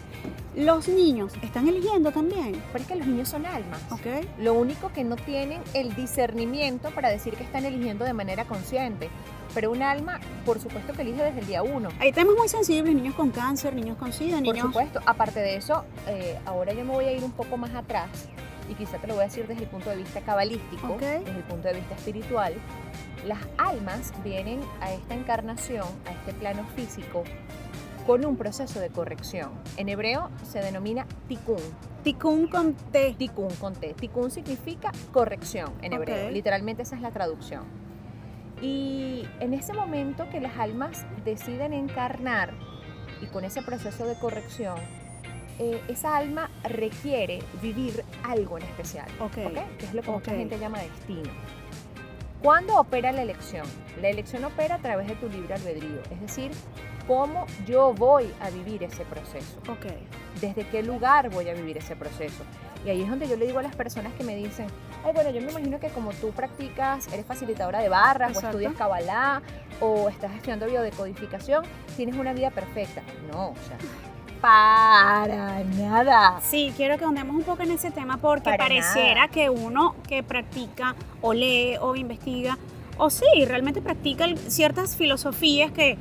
Los 0.57 0.89
niños 0.89 1.33
están 1.43 1.69
eligiendo 1.69 2.11
también. 2.11 2.61
Pero 2.73 2.83
es 2.83 2.89
que 2.89 2.97
los 2.97 3.07
niños 3.07 3.29
son 3.29 3.47
almas. 3.47 3.81
Lo 4.39 4.55
único 4.55 4.93
que 4.93 5.05
no 5.05 5.15
tienen 5.17 5.63
el 5.73 5.95
discernimiento 5.95 6.91
para 6.91 7.09
decir 7.09 7.35
que 7.35 7.45
están 7.45 7.65
eligiendo 7.65 8.05
de 8.05 8.13
manera 8.13 8.45
consciente. 8.45 9.09
Pero 9.55 9.71
un 9.71 9.83
alma, 9.83 10.21
por 10.45 10.61
supuesto 10.61 10.93
que 10.93 11.03
elige 11.03 11.23
desde 11.23 11.41
el 11.41 11.47
día 11.47 11.63
uno. 11.63 11.89
Hay 12.01 12.13
temas 12.13 12.35
muy 12.37 12.49
sensibles, 12.49 12.95
niños 12.95 13.15
con 13.15 13.31
cáncer, 13.31 13.75
niños 13.75 13.97
con 13.97 14.13
SIDA, 14.13 14.35
Por 14.37 14.43
niños... 14.43 14.67
supuesto, 14.67 15.01
aparte 15.07 15.41
de 15.41 15.57
eso, 15.57 15.85
eh, 16.09 16.39
ahora 16.47 16.73
yo 16.73 16.85
me 16.85 16.93
voy 16.93 17.05
a 17.07 17.13
ir 17.13 17.25
un 17.25 17.33
poco 17.33 17.57
más 17.57 17.75
atrás 17.75 18.09
y 18.69 18.75
quizá 18.75 18.99
te 18.99 19.09
lo 19.09 19.15
voy 19.15 19.23
a 19.25 19.27
decir 19.27 19.49
desde 19.49 19.65
el 19.65 19.69
punto 19.69 19.91
de 19.91 19.97
vista 19.97 20.21
cabalístico, 20.21 20.87
Ok. 20.93 21.01
desde 21.01 21.31
el 21.31 21.43
punto 21.45 21.67
de 21.69 21.75
vista 21.75 21.95
espiritual. 21.97 22.55
Las 23.27 23.39
almas 23.59 24.13
vienen 24.25 24.61
a 24.81 24.93
esta 24.93 25.15
encarnación, 25.15 25.87
a 26.07 26.13
este 26.13 26.33
plano 26.33 26.65
físico, 26.75 27.25
con 28.07 28.25
un 28.25 28.37
proceso 28.37 28.81
de 28.81 28.89
corrección. 28.89 29.51
En 29.77 29.89
hebreo 29.89 30.31
se 30.43 30.61
denomina 30.61 31.07
tikkun. 31.29 31.61
Tikkun 32.03 32.47
con 32.49 32.75
T. 32.75 33.15
Tikkun 33.19 33.55
con 33.57 33.75
T. 33.75 33.93
Tikkun 33.95 34.31
significa 34.31 34.91
corrección 35.13 35.73
en 35.83 35.93
hebreo. 35.93 36.31
Literalmente 36.31 36.83
esa 36.83 36.97
es 36.97 37.03
la 37.03 37.11
traducción. 37.11 37.65
Y 38.63 39.27
en 39.41 39.53
ese 39.53 39.75
momento 39.75 40.29
que 40.31 40.41
las 40.41 40.57
almas 40.59 41.05
deciden 41.25 41.75
encarnar 41.75 42.53
y 43.21 43.27
con 43.27 43.45
ese 43.45 43.63
proceso 43.63 44.07
de 44.07 44.15
corrección, 44.19 44.77
eh, 45.59 45.83
esa 45.89 46.17
alma 46.17 46.51
requiere 46.65 47.41
vivir 47.61 48.03
algo 48.23 48.57
en 48.57 48.65
especial, 48.65 49.07
Ok. 49.21 49.37
¿ok? 49.47 49.77
que 49.79 49.85
es 49.87 49.95
lo 49.95 50.01
que 50.01 50.11
mucha 50.11 50.31
gente 50.31 50.59
llama 50.59 50.79
destino. 50.79 51.31
¿Cuándo 52.43 52.77
opera 52.81 53.13
la 53.13 53.23
elección? 53.23 53.67
La 54.01 54.09
elección 54.09 54.45
opera 54.45 54.77
a 54.77 54.79
través 54.79 55.07
de 55.09 55.15
tu 55.17 55.29
libre 55.29 55.55
albedrío, 55.55 56.01
es 56.11 56.21
decir, 56.23 56.51
cómo 57.07 57.47
yo 57.67 57.93
voy 57.93 58.33
a 58.41 58.49
vivir 58.51 58.83
ese 58.83 59.05
proceso 59.05 59.59
Ok. 59.69 59.87
desde 60.41 60.65
qué 60.69 60.83
lugar 60.83 61.29
voy 61.29 61.49
a 61.51 61.55
vivir 61.55 61.77
ese 61.77 61.97
proceso. 61.97 62.43
Y 62.85 62.89
ahí 62.89 63.03
es 63.03 63.11
donde 63.11 63.29
yo 63.29 63.37
le 63.37 63.47
digo 63.47 63.59
a 63.59 63.63
las 63.63 63.77
personas 63.77 64.15
que 64.15 64.25
me 64.25 64.35
dicen, 64.37 64.67
ay, 65.05 65.13
bueno, 65.13 65.29
yo 65.31 65.43
me 65.43 65.51
imagino 65.51 65.79
que 65.79 65.89
como 65.89 66.13
tú 66.13 66.31
practicas, 66.31 67.13
eres 67.13 67.27
facilitadora 67.27 67.81
de 67.81 67.91
barras, 67.91 68.31
Exacto. 68.31 68.47
o 68.47 68.51
estudias 68.51 68.75
Kabbalah, 68.75 69.43
o 69.81 70.09
estás 70.09 70.33
estudiando 70.33 70.65
biodecodificación, 70.67 71.65
tienes 71.97 72.17
una 72.17 72.33
vida 72.33 72.51
perfecta. 72.51 73.03
No, 73.31 73.49
o 73.51 73.57
sea, 73.69 73.77
para 74.41 75.63
nada. 75.65 76.41
Sí, 76.43 76.73
quiero 76.77 76.99
que 76.99 77.05
ahondemos 77.05 77.37
un 77.37 77.43
poco 77.43 77.63
en 77.63 77.71
ese 77.73 77.91
tema 77.91 78.17
porque 78.17 78.45
Para 78.51 78.59
pareciera 78.59 79.15
nada. 79.23 79.29
que 79.29 79.51
uno 79.51 79.95
que 80.09 80.23
practica 80.23 80.95
o 81.21 81.33
lee 81.33 81.77
o 81.81 81.95
investiga, 81.97 82.59
o 82.99 83.11
sí, 83.11 83.25
realmente 83.47 83.81
practica 83.83 84.27
ciertas 84.49 84.97
filosofías 84.97 85.71
que, 85.73 85.97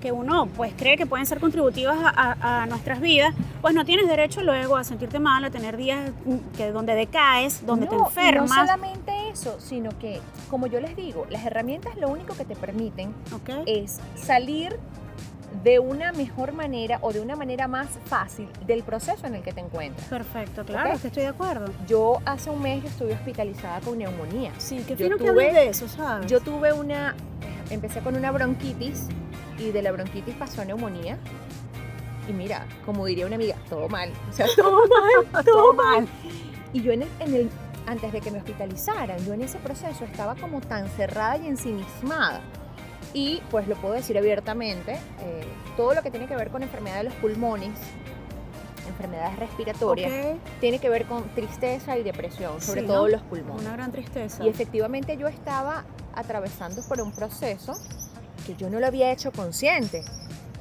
que 0.00 0.12
uno 0.12 0.46
pues 0.46 0.72
cree 0.76 0.96
que 0.96 1.06
pueden 1.06 1.26
ser 1.26 1.40
contributivas 1.40 1.96
a, 2.02 2.10
a- 2.40 2.62
a 2.62 2.66
nuestras 2.66 3.00
vidas, 3.00 3.34
pues 3.60 3.74
no 3.74 3.84
tienes 3.84 4.06
derecho 4.06 4.42
luego 4.42 4.76
a 4.76 4.84
sentirte 4.84 5.18
mal, 5.18 5.44
a 5.44 5.50
tener 5.50 5.76
días 5.76 6.10
mm, 6.24 6.56
que, 6.56 6.70
donde 6.72 6.94
decaes, 6.94 7.64
donde 7.66 7.86
te 7.86 7.96
No, 7.96 8.02
y 8.02 8.04
enfermas. 8.06 8.50
No 8.50 8.56
solamente 8.66 9.12
eso, 9.30 9.56
sino 9.60 9.90
que, 9.98 10.20
como 10.50 10.66
yo 10.66 10.80
les 10.80 10.94
digo, 10.94 11.26
las 11.30 11.44
herramientas 11.44 11.96
lo 11.96 12.08
único 12.08 12.34
que 12.36 12.44
te 12.44 12.54
permiten 12.54 13.14
¿ok? 13.34 13.64
es 13.66 13.98
salir 14.14 14.78
de 15.62 15.78
una 15.78 16.12
mejor 16.12 16.52
manera 16.52 16.98
o 17.02 17.12
de 17.12 17.20
una 17.20 17.36
manera 17.36 17.68
más 17.68 17.88
fácil 18.06 18.48
del 18.66 18.82
proceso 18.82 19.26
en 19.26 19.36
el 19.36 19.42
que 19.42 19.52
te 19.52 19.60
encuentras. 19.60 20.06
Perfecto, 20.08 20.64
claro, 20.64 20.98
que 21.00 21.06
estoy 21.08 21.22
de 21.22 21.28
acuerdo. 21.28 21.66
Yo 21.86 22.18
hace 22.26 22.50
un 22.50 22.60
mes 22.60 22.82
yo 22.82 22.88
estuve 22.88 23.12
hospitalizada 23.14 23.80
con 23.80 23.98
neumonía. 23.98 24.50
Sí, 24.58 24.84
qué 24.86 24.96
fino 24.96 25.16
que 25.16 25.24
tuve- 25.30 25.52
de 25.52 25.68
eso, 25.68 25.86
¿sabes? 25.88 26.26
Yo 26.30 26.40
tuve 26.40 26.72
una, 26.72 27.14
empecé 27.70 28.00
con 28.00 28.16
una 28.16 28.30
bronquitis 28.32 29.06
y 29.58 29.70
de 29.70 29.82
la 29.82 29.92
bronquitis 29.92 30.34
pasó 30.34 30.62
a 30.62 30.64
neumonía. 30.64 31.18
Y 32.28 32.32
mira, 32.32 32.66
como 32.84 33.04
diría 33.06 33.26
una 33.26 33.36
amiga, 33.36 33.54
todo 33.68 33.88
mal. 33.88 34.10
O 34.30 34.32
sea, 34.32 34.46
todo 34.56 34.80
mal, 34.88 35.44
todo 35.44 35.72
mal. 35.74 36.08
Y 36.72 36.82
yo 36.82 36.90
en 36.92 37.02
el, 37.02 37.08
en 37.20 37.34
el- 37.34 37.50
antes 37.86 38.12
de 38.12 38.20
que 38.22 38.30
me 38.30 38.38
hospitalizaran, 38.38 39.18
yo 39.26 39.34
en 39.34 39.42
ese 39.42 39.58
proceso 39.58 40.04
estaba 40.06 40.34
como 40.36 40.60
tan 40.62 40.88
cerrada 40.88 41.36
y 41.36 41.46
ensimismada. 41.46 42.40
Y 43.14 43.40
pues 43.50 43.66
lo 43.68 43.76
puedo 43.76 43.94
decir 43.94 44.18
abiertamente, 44.18 44.92
eh, 44.94 45.44
todo 45.76 45.94
lo 45.94 46.02
que 46.02 46.10
tiene 46.10 46.26
que 46.26 46.36
ver 46.36 46.50
con 46.50 46.62
enfermedad 46.62 46.96
de 46.98 47.04
los 47.04 47.14
pulmones, 47.14 47.70
enfermedades 48.88 49.38
respiratorias, 49.38 50.12
Ok, 50.12 50.40
tiene 50.60 50.78
que 50.78 50.88
ver 50.90 51.06
con 51.06 51.22
tristeza 51.34 51.96
y 51.96 52.02
depresión, 52.02 52.60
sobre 52.60 52.82
Sí, 52.82 52.86
todo 52.86 53.02
¿no? 53.04 53.08
los 53.08 53.22
pulmones. 53.22 53.62
Una 53.62 53.72
gran 53.76 53.92
tristeza. 53.92 54.44
Y 54.44 54.48
efectivamente 54.48 55.16
yo 55.16 55.28
estaba 55.28 55.84
atravesando 56.14 56.82
por 56.82 57.00
un 57.00 57.12
proceso 57.12 57.72
que 58.46 58.54
yo 58.56 58.68
no 58.68 58.78
lo 58.80 58.86
había 58.86 59.10
hecho 59.12 59.32
consciente. 59.32 60.02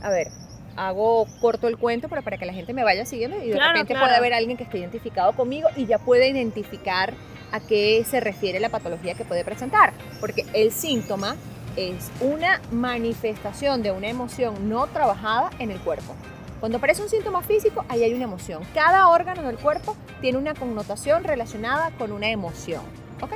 A 0.01 0.09
ver, 0.09 0.27
hago 0.75 1.25
corto 1.41 1.67
el 1.67 1.77
cuento, 1.77 2.07
pero 2.07 2.21
para 2.21 2.37
que 2.37 2.45
la 2.45 2.53
gente 2.53 2.73
me 2.73 2.83
vaya 2.83 3.05
siguiendo 3.05 3.37
y 3.41 3.47
de 3.49 3.53
Claro, 3.55 3.73
repente 3.73 3.93
claro. 3.93 4.05
pueda 4.05 4.17
haber 4.17 4.33
alguien 4.33 4.57
que 4.57 4.63
esté 4.63 4.77
identificado 4.79 5.33
conmigo 5.33 5.69
y 5.75 5.85
ya 5.85 5.97
pueda 5.97 6.25
identificar 6.25 7.13
a 7.51 7.59
qué 7.59 8.03
se 8.09 8.19
refiere 8.19 8.59
la 8.59 8.69
patología 8.69 9.15
que 9.15 9.25
puede 9.25 9.43
presentar. 9.43 9.93
Porque 10.19 10.45
el 10.53 10.71
síntoma 10.71 11.35
es 11.75 12.11
una 12.21 12.61
manifestación 12.71 13.83
de 13.83 13.91
una 13.91 14.07
emoción 14.07 14.69
no 14.69 14.87
trabajada 14.87 15.49
en 15.59 15.71
el 15.71 15.79
cuerpo. 15.79 16.15
Cuando 16.59 16.77
aparece 16.77 17.01
un 17.01 17.09
síntoma 17.09 17.41
físico, 17.41 17.83
ahí 17.89 18.03
hay 18.03 18.13
una 18.13 18.23
emoción. 18.23 18.63
Cada 18.73 19.09
órgano 19.09 19.43
del 19.43 19.57
cuerpo 19.57 19.97
tiene 20.21 20.37
una 20.37 20.53
connotación 20.53 21.23
relacionada 21.23 21.91
con 21.97 22.11
una 22.11 22.29
emoción. 22.29 22.81
¿ok? 23.21 23.31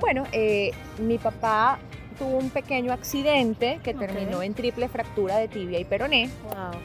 Bueno, 0.00 0.24
eh, 0.32 0.70
mi 0.98 1.18
papá 1.18 1.78
tuvo 2.18 2.38
un 2.38 2.50
pequeño 2.50 2.92
accidente 2.92 3.80
que 3.82 3.94
terminó 3.94 4.42
en 4.42 4.54
triple 4.54 4.88
fractura 4.88 5.36
de 5.36 5.48
tibia 5.48 5.78
y 5.78 5.84
peroné. 5.84 6.30
Wow. 6.44 6.80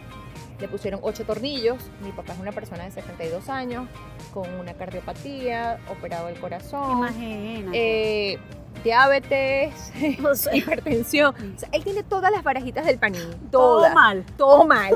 Le 0.60 0.68
pusieron 0.68 1.00
ocho 1.04 1.24
tornillos. 1.26 1.78
Mi 2.04 2.12
papá 2.12 2.34
es 2.34 2.40
una 2.40 2.52
persona 2.52 2.84
de 2.86 2.92
72 2.92 3.50
años 3.50 3.88
con 4.34 4.50
una 4.56 4.74
cardiopatía, 4.74 5.80
operado 5.90 6.30
el 6.30 6.40
corazón, 6.40 6.98
Imagínate. 6.98 8.32
eh, 8.34 8.40
diabetes, 8.84 9.74
O 10.30 10.36
sea, 10.36 10.56
hipertensión. 10.56 11.34
O 11.56 11.60
sea, 11.60 11.70
él 11.72 11.84
tiene 11.84 12.04
todas 12.04 12.32
las 12.32 12.44
barajitas 12.44 12.86
del 12.86 13.00
panini. 13.00 13.24
todo 13.52 13.78
Todas. 13.80 13.94
mal. 13.94 14.26
Todo 14.38 14.66
mal. 14.66 14.94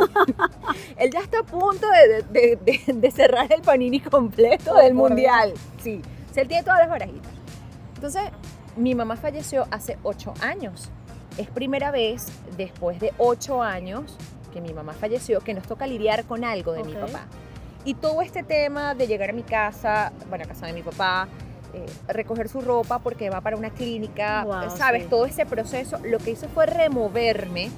él 0.97 1.09
ya 1.11 1.19
está 1.19 1.39
a 1.39 1.43
punto 1.43 1.87
de, 1.89 2.23
de- 2.23 2.55
de- 2.57 2.93
de 2.93 3.11
cerrar 3.11 3.51
el 3.51 3.61
panini 3.61 3.99
completo 3.99 4.73
Oh, 4.73 4.77
del 4.77 4.93
mundial. 4.93 5.53
Sí. 5.81 6.01
O 6.29 6.33
sea, 6.33 6.43
él 6.43 6.49
tiene 6.49 6.63
todas 6.63 6.79
las 6.79 6.89
barajitas. 6.89 7.31
Entonces, 7.95 8.23
mi 8.75 8.93
mamá 8.95 9.15
falleció 9.15 9.65
hace 9.71 9.97
ocho 10.03 10.33
años. 10.41 10.89
Es 11.37 11.47
primera 11.49 11.91
vez 11.91 12.27
después 12.57 12.99
de 12.99 13.13
ocho 13.17 13.61
años 13.63 14.17
que 14.53 14.61
mi 14.61 14.73
mamá 14.73 14.93
falleció 14.93 15.39
que 15.41 15.53
nos 15.53 15.65
toca 15.67 15.85
lidiar 15.87 16.25
con 16.25 16.43
algo 16.43 16.73
de 16.73 16.83
mi 16.83 16.93
Ok. 16.95 17.01
papá. 17.07 17.25
Y 17.85 17.93
todo 17.93 18.21
este 18.21 18.43
tema 18.43 18.95
de 18.95 19.07
llegar 19.07 19.29
a 19.29 19.33
mi 19.33 19.43
casa, 19.43 20.11
bueno, 20.29 20.43
a 20.43 20.47
casa 20.47 20.65
de 20.67 20.73
mi 20.73 20.81
papá, 20.83 21.27
recoger 22.07 22.49
su 22.49 22.61
ropa 22.61 22.99
porque 22.99 23.29
va 23.29 23.41
para 23.41 23.57
una 23.57 23.69
clínica, 23.69 24.43
Wow, 24.45 24.77
¿sabes? 24.77 25.03
sí. 25.03 25.09
Todo 25.09 25.25
ese 25.25 25.45
proceso, 25.45 25.97
lo 26.03 26.19
que 26.19 26.31
hizo 26.31 26.47
fue 26.49 26.65
removerme 26.65 27.69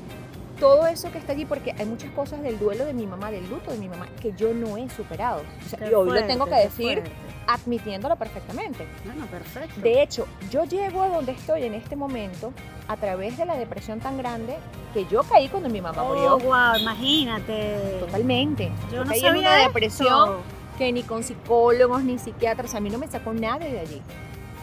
todo 0.60 0.88
eso 0.88 1.12
que 1.12 1.18
está 1.18 1.32
allí 1.32 1.46
porque 1.46 1.74
hay 1.78 1.86
muchas 1.86 2.12
cosas 2.12 2.42
del 2.42 2.60
duelo 2.60 2.86
de 2.86 2.94
mi 2.94 3.08
mamá, 3.08 3.32
del 3.32 3.50
luto 3.50 3.72
de 3.72 3.78
mi 3.78 3.88
mamá, 3.88 4.08
que 4.22 4.34
yo 4.34 4.54
no 4.54 4.78
he 4.78 4.90
superado. 4.90 5.42
O 5.66 5.70
sea, 5.70 5.80
Qué 5.80 5.90
y 5.90 5.94
hoy 5.94 6.10
lo 6.10 6.28
tengo 6.28 6.46
que 6.46 6.56
decir 6.56 7.02
admitiéndolo 7.48 8.16
perfectamente. 8.16 8.86
Bueno, 9.06 9.26
perfecto. 9.28 9.82
De 9.82 10.02
hecho, 10.04 10.28
yo 10.52 10.66
llego 10.66 11.02
a 11.02 11.10
donde 11.10 11.32
estoy 11.32 11.64
en 11.64 11.74
este 11.74 11.96
momento 11.96 12.54
a 12.88 12.98
través 12.98 13.38
de 13.38 13.46
la 13.46 13.56
depresión 13.56 14.00
tan 14.00 14.18
grande 14.18 14.58
que 14.94 15.06
yo 15.06 15.24
caí 15.24 15.48
cuando 15.48 15.70
mi 15.70 15.82
mamá 15.82 16.04
oh, 16.04 16.10
murió. 16.10 16.38
wow, 16.40 16.76
imagínate. 16.80 17.98
Totalmente. 18.02 18.72
Yo 18.92 19.04
no 19.04 19.10
caí 19.10 19.22
sabía 19.22 19.64
en 19.64 19.72
una 19.72 19.82
esto. 19.82 20.42
Que 20.80 20.92
ni 20.92 21.04
con 21.04 21.22
psicólogos 21.24 22.04
ni 22.04 22.18
psiquiatras, 22.18 22.74
a 22.74 22.80
mí 22.80 22.90
no 22.90 22.98
me 22.98 23.08
sacó 23.08 23.34
nadie 23.34 23.70
de 23.72 23.80
allí. 23.82 24.02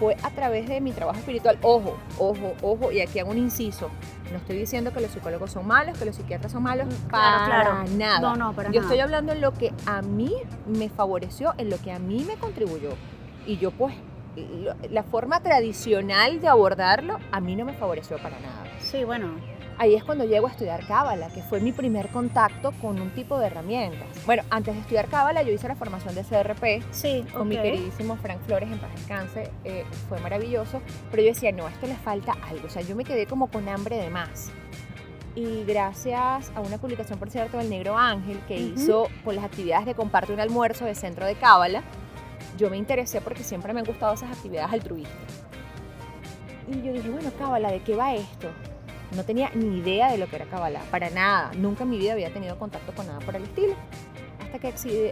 Fue 0.00 0.16
a 0.22 0.30
través 0.30 0.68
de 0.68 0.80
mi 0.80 0.92
trabajo 0.92 1.18
espiritual. 1.20 1.58
Ojo, 1.62 1.96
ojo, 2.18 2.54
ojo, 2.62 2.90
y 2.92 3.00
aquí 3.00 3.18
hago 3.18 3.30
un 3.30 3.38
inciso. 3.38 3.88
No 4.32 4.38
estoy 4.38 4.56
diciendo 4.58 4.92
que 4.92 5.00
los 5.00 5.10
psicólogos 5.10 5.52
son 5.52 5.66
malos, 5.66 5.96
que 5.98 6.04
los 6.04 6.16
psiquiatras 6.16 6.50
son 6.52 6.64
malos, 6.64 6.86
Mm, 6.88 7.08
para 7.10 7.46
claro, 7.46 7.84
nada. 7.96 8.20
No, 8.20 8.36
no, 8.36 8.52
para 8.54 8.68
Yo 8.70 8.80
nada. 8.80 8.86
estoy 8.92 9.00
hablando 9.00 9.32
en 9.32 9.40
lo 9.40 9.52
que 9.52 9.72
a 9.86 10.02
mí 10.02 10.32
me 10.66 10.88
favoreció, 10.88 11.54
en 11.58 11.70
lo 11.70 11.78
que 11.78 11.92
a 11.92 11.98
mí 11.98 12.24
me 12.26 12.34
contribuyó. 12.36 12.90
Y 13.46 13.56
yo 13.58 13.70
pues, 13.70 13.94
lo- 14.36 14.74
la 14.90 15.02
forma 15.02 15.40
tradicional 15.40 16.40
de 16.40 16.48
abordarlo, 16.48 17.18
a 17.32 17.40
mí 17.40 17.56
no 17.56 17.64
me 17.64 17.72
favoreció 17.74 18.16
para 18.18 18.38
nada. 18.40 18.64
Sí, 18.80 19.04
bueno. 19.04 19.28
Ahí 19.78 19.94
es 19.94 20.04
cuando 20.04 20.24
llego 20.24 20.46
a 20.46 20.50
estudiar 20.50 20.86
Cábala, 20.86 21.28
que 21.28 21.42
fue 21.42 21.60
mi 21.60 21.70
primer 21.70 22.08
contacto 22.08 22.72
con 22.80 22.98
un 22.98 23.10
tipo 23.10 23.38
de 23.38 23.48
herramientas. 23.48 24.08
Bueno, 24.24 24.42
antes 24.48 24.74
de 24.74 24.80
estudiar 24.80 25.06
Cábala, 25.08 25.42
yo 25.42 25.52
hice 25.52 25.68
la 25.68 25.74
formación 25.76 26.14
de 26.14 26.22
CRP 26.22 26.82
Sí, 26.90 27.24
con 27.32 27.48
mi 27.48 27.56
queridísimo 27.56 28.16
Frank 28.16 28.40
Flores 28.46 28.70
en 28.72 28.78
paz 28.78 28.90
descanse. 28.94 29.50
eh, 29.64 29.84
fue 30.08 30.18
maravilloso, 30.20 30.80
pero 31.10 31.22
yo 31.22 31.28
decía, 31.28 31.52
no, 31.52 31.68
esto 31.68 31.86
le 31.86 31.94
falta 31.96 32.32
algo. 32.48 32.66
O 32.66 32.70
sea, 32.70 32.80
yo 32.82 32.96
me 32.96 33.04
quedé 33.04 33.26
como 33.26 33.48
con 33.48 33.68
hambre 33.68 33.98
de 33.98 34.08
más. 34.08 34.50
Y 35.34 35.64
gracias 35.64 36.50
a 36.54 36.60
una 36.62 36.78
publicación, 36.78 37.18
por 37.18 37.28
cierto, 37.28 37.58
del 37.58 37.68
Negro 37.68 37.98
Ángel, 37.98 38.40
que 38.48 38.56
hizo 38.56 39.08
por 39.22 39.34
las 39.34 39.44
actividades 39.44 39.84
de 39.84 39.94
Comparte 39.94 40.32
un 40.32 40.40
almuerzo 40.40 40.86
de 40.86 40.94
Centro 40.94 41.26
de 41.26 41.34
Cábala, 41.34 41.82
yo 42.56 42.70
me 42.70 42.78
interesé 42.78 43.20
porque 43.20 43.44
siempre 43.44 43.74
me 43.74 43.80
han 43.80 43.86
gustado 43.86 44.14
esas 44.14 44.30
actividades 44.34 44.72
altruistas. 44.72 45.44
Y 46.68 46.80
yo 46.80 46.94
dije, 46.94 47.10
bueno, 47.10 47.30
Cábala, 47.38 47.70
¿de 47.70 47.80
qué 47.82 47.94
va 47.94 48.14
esto? 48.14 48.48
No 49.14 49.24
tenía 49.24 49.50
ni 49.54 49.78
idea 49.78 50.10
de 50.10 50.18
lo 50.18 50.26
que 50.26 50.36
era 50.36 50.46
Kabbalah, 50.46 50.82
para 50.90 51.10
nada. 51.10 51.52
Nunca 51.56 51.84
en 51.84 51.90
mi 51.90 51.98
vida 51.98 52.12
había 52.12 52.32
tenido 52.32 52.58
contacto 52.58 52.92
con 52.92 53.06
nada 53.06 53.20
por 53.20 53.36
el 53.36 53.44
estilo. 53.44 53.74
Hasta 54.40 54.58
que 54.58 54.68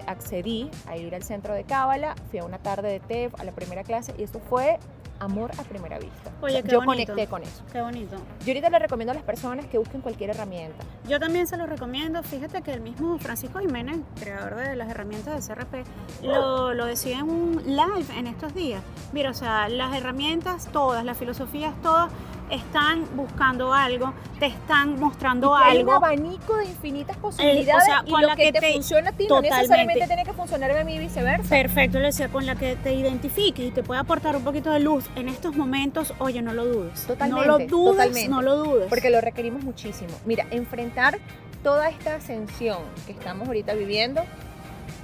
accedí, 0.06 0.70
a 0.86 0.96
ir 0.96 1.14
al 1.14 1.22
centro 1.22 1.54
de 1.54 1.64
Cábala, 1.64 2.14
fui 2.30 2.38
a 2.38 2.44
una 2.44 2.58
tarde 2.58 2.90
de 2.90 3.00
TEF, 3.00 3.34
a 3.38 3.44
la 3.44 3.52
primera 3.52 3.82
clase, 3.82 4.14
y 4.18 4.22
eso 4.22 4.40
fue 4.40 4.78
amor 5.20 5.50
a 5.58 5.62
primera 5.62 5.98
vista. 5.98 6.30
Oye, 6.40 6.62
qué 6.62 6.70
yo 6.70 6.82
bonito. 6.82 7.12
conecté 7.12 7.26
con 7.28 7.42
eso. 7.42 7.62
Qué 7.72 7.80
bonito. 7.80 8.16
Yo 8.44 8.48
ahorita 8.48 8.70
le 8.70 8.78
recomiendo 8.78 9.12
a 9.12 9.14
las 9.14 9.24
personas 9.24 9.66
que 9.66 9.78
busquen 9.78 10.00
cualquier 10.00 10.30
herramienta. 10.30 10.84
Yo 11.08 11.18
también 11.18 11.46
se 11.46 11.56
lo 11.56 11.66
recomiendo. 11.66 12.22
Fíjate 12.22 12.62
que 12.62 12.72
el 12.72 12.80
mismo 12.80 13.18
Francisco 13.18 13.60
Jiménez, 13.60 13.98
creador 14.20 14.56
de 14.56 14.76
las 14.76 14.90
herramientas 14.90 15.46
de 15.46 15.54
CRP, 15.54 15.84
lo, 16.22 16.74
lo 16.74 16.86
decía 16.86 17.20
en 17.20 17.30
un 17.30 17.62
live 17.64 18.06
en 18.16 18.26
estos 18.26 18.54
días. 18.54 18.82
Mira, 19.12 19.30
o 19.30 19.34
sea, 19.34 19.68
las 19.68 19.96
herramientas 19.96 20.68
todas, 20.72 21.04
las 21.04 21.16
filosofías 21.16 21.74
todas, 21.82 22.10
están 22.50 23.06
buscando 23.16 23.72
algo, 23.72 24.12
te 24.38 24.46
están 24.46 24.98
mostrando 25.00 25.54
Y 25.56 25.58
que 25.58 25.64
hay 25.64 25.72
un 25.76 25.78
algo. 25.90 25.92
abanico 25.94 26.56
de 26.56 26.66
infinitas 26.66 27.16
posibilidades 27.16 27.82
o 27.82 27.86
sea, 27.86 28.02
y 28.06 28.10
con 28.10 28.22
lo 28.22 28.28
la 28.28 28.36
que, 28.36 28.44
que 28.44 28.52
te, 28.52 28.60
te- 28.60 28.72
funciona 28.74 29.08
a 29.08 29.12
ti 29.12 29.26
Totalmente. 29.26 29.50
no 29.50 29.56
necesariamente 29.62 30.06
tiene 30.06 30.24
que 30.24 30.32
funcionarme 30.34 30.78
a 30.80 30.84
mí 30.84 30.94
y 30.94 30.98
viceversa. 30.98 31.48
Perfecto, 31.48 31.98
le 31.98 32.06
decía, 32.06 32.28
con 32.28 32.44
la 32.46 32.54
que 32.54 32.76
te 32.76 32.92
identifiques 32.94 33.64
y 33.66 33.70
te 33.70 33.82
puede 33.82 34.00
aportar 34.00 34.36
un 34.36 34.44
poquito 34.44 34.70
de 34.72 34.80
luz 34.80 35.04
en 35.16 35.28
estos 35.28 35.56
momentos, 35.56 36.12
oye, 36.18 36.42
no 36.42 36.52
lo 36.52 36.66
dudes. 36.66 37.06
Totalmente, 37.06 37.46
No 37.46 37.46
lo 37.46 37.58
dudes, 37.58 37.70
totalmente. 37.96 38.28
no 38.28 38.42
lo 38.42 38.56
dudes. 38.56 38.86
porque 38.88 39.10
lo 39.10 39.20
requerimos 39.20 39.62
muchísimo. 39.64 40.10
Mira, 40.26 40.46
enfrentar 40.50 41.18
toda 41.62 41.88
esta 41.88 42.16
ascensión 42.16 42.78
que 43.06 43.12
estamos 43.12 43.48
ahorita 43.48 43.72
viviendo 43.74 44.22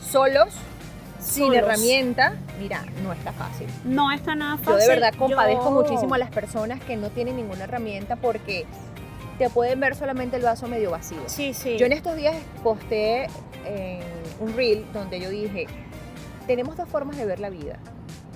solos, 0.01 0.55
sin 1.21 1.47
Solos. 1.47 1.57
herramienta, 1.59 2.35
mira, 2.59 2.85
no 3.03 3.13
está 3.13 3.33
fácil. 3.33 3.67
no 3.85 4.11
está 4.13 4.35
nada 4.35 4.57
Yo 4.57 4.65
fácil. 4.65 4.81
de 4.81 4.89
verdad 4.89 5.15
compadezco 5.19 5.65
Yo- 5.65 5.71
muchísimo 5.71 6.15
a 6.15 6.19
las 6.19 6.31
personas 6.31 6.81
que 6.81 6.97
no 6.97 7.11
tienen 7.11 7.37
ninguna 7.37 7.65
herramienta 7.65 8.17
porque 8.17 8.67
te 9.39 9.49
pueden 9.51 9.81
ver 9.81 9.95
solamente 9.95 10.37
el 10.37 10.43
vaso 10.43 10.67
medio 10.69 10.91
vacío. 10.91 11.19
Sí, 11.27 11.55
sí. 11.55 11.77
Yo 11.79 11.87
en 11.87 11.93
estos 11.93 12.17
días 12.17 12.35
posté 12.63 13.25
en 13.67 14.01
un 14.41 14.55
reel 14.57 14.85
donde 14.93 15.21
yo 15.21 15.31
dije, 15.31 15.67
tenemos 16.47 16.77
dos 16.77 16.89
formas 16.89 17.17
de 17.17 17.25
ver 17.27 17.41
la 17.41 17.51
vida, 17.51 17.79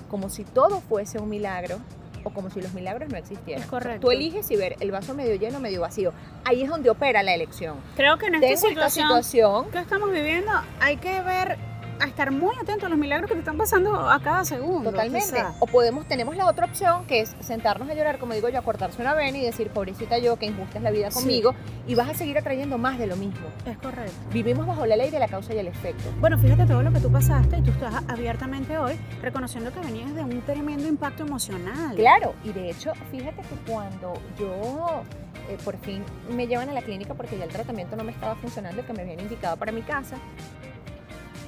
como 0.09 0.29
si 0.29 0.43
todo 0.43 0.81
fuese 0.81 1.19
un 1.19 1.29
milagro 1.29 1.77
o 2.23 2.31
como 2.31 2.49
si 2.49 2.59
los 2.59 2.73
milagros 2.73 3.09
no 3.09 3.17
existieran. 3.17 3.61
Es 3.63 3.69
correcto. 3.69 3.99
Tú 4.07 4.11
eliges 4.11 4.47
si 4.47 4.55
ver 4.55 4.77
el 4.79 4.89
vaso 4.89 5.13
medio 5.13 5.35
lleno 5.35 5.57
o 5.59 5.61
medio 5.61 5.81
vacío. 5.81 6.11
Ahí 6.43 6.63
es 6.63 6.69
donde 6.69 6.89
opera 6.89 7.21
la 7.21 7.35
elección. 7.35 7.75
Creo 7.95 8.17
que 8.17 8.25
en 8.27 8.35
esta 8.35 8.47
Tengo 8.47 8.55
esta 8.55 8.69
situación 8.89 9.07
situación, 9.23 9.71
que 9.71 9.77
estamos 9.79 10.11
viviendo 10.11 10.51
hay 10.79 10.97
que 10.97 11.21
ver, 11.21 11.57
a 11.99 12.05
estar 12.05 12.31
muy 12.31 12.55
atento 12.61 12.85
a 12.85 12.89
los 12.89 12.97
milagros 12.97 13.27
que 13.29 13.33
te 13.35 13.39
están 13.39 13.57
pasando 13.57 13.95
a 14.09 14.19
cada 14.19 14.43
segundo. 14.45 14.91
totalmente. 14.91 15.27
quizá. 15.29 15.53
O 15.59 15.65
podemos, 15.67 16.07
tenemos 16.07 16.35
la 16.35 16.45
otra 16.47 16.65
opción 16.65 17.05
que 17.05 17.21
es 17.21 17.35
sentarnos 17.39 17.89
a 17.89 17.93
llorar, 17.93 18.19
como 18.19 18.33
digo 18.33 18.49
yo, 18.49 18.59
a 18.59 18.61
cortarse 18.61 19.01
una 19.01 19.13
vena 19.13 19.37
y 19.37 19.41
decir, 19.45 19.69
pobrecita 19.69 20.17
yo, 20.17 20.37
que 20.37 20.45
injusta 20.45 20.77
es 20.77 20.83
la 20.83 20.91
vida 20.91 21.11
Sí. 21.11 21.19
conmigo, 21.19 21.53
y 21.87 21.95
vas 21.95 22.09
a 22.09 22.13
seguir 22.13 22.37
atrayendo 22.37 22.77
más 22.77 22.97
de 22.99 23.07
lo 23.07 23.15
mismo. 23.15 23.47
Es 23.65 23.77
correcto. 23.77 24.13
Vivimos 24.31 24.65
bajo 24.67 24.85
la 24.85 24.95
ley 24.95 25.09
de 25.11 25.19
la 25.19 25.27
causa 25.27 25.53
y 25.53 25.57
el 25.59 25.67
efecto. 25.67 26.03
Bueno, 26.19 26.37
fíjate 26.37 26.65
todo 26.65 26.81
lo 26.83 26.91
que 26.91 26.99
tú 26.99 27.11
pasaste 27.11 27.57
y 27.57 27.61
tú 27.61 27.71
estás 27.71 28.03
abiertamente 28.07 28.77
hoy 28.77 28.93
reconociendo 29.21 29.71
que 29.71 29.79
venías 29.79 30.13
de 30.13 30.23
un 30.23 30.41
tremendo 30.41 30.87
impacto 30.87 31.23
emocional. 31.23 31.95
Claro, 31.95 32.33
y 32.43 32.51
de 32.53 32.69
hecho, 32.71 32.91
fíjate 33.11 33.41
que 33.41 33.71
cuando 33.71 34.13
yo 34.37 35.03
eh, 35.49 35.57
por 35.63 35.77
fin 35.77 36.03
me 36.35 36.47
llevan 36.47 36.69
a 36.69 36.73
la 36.73 36.81
clínica 36.81 37.13
porque 37.13 37.37
ya 37.37 37.43
el 37.45 37.51
tratamiento 37.51 37.95
no 37.95 38.03
me 38.03 38.11
estaba 38.11 38.35
funcionando, 38.35 38.81
el 38.81 38.87
que 38.87 38.93
me 38.93 39.01
habían 39.03 39.19
indicado 39.19 39.57
para 39.57 39.71
mi 39.71 39.81
casa, 39.83 40.17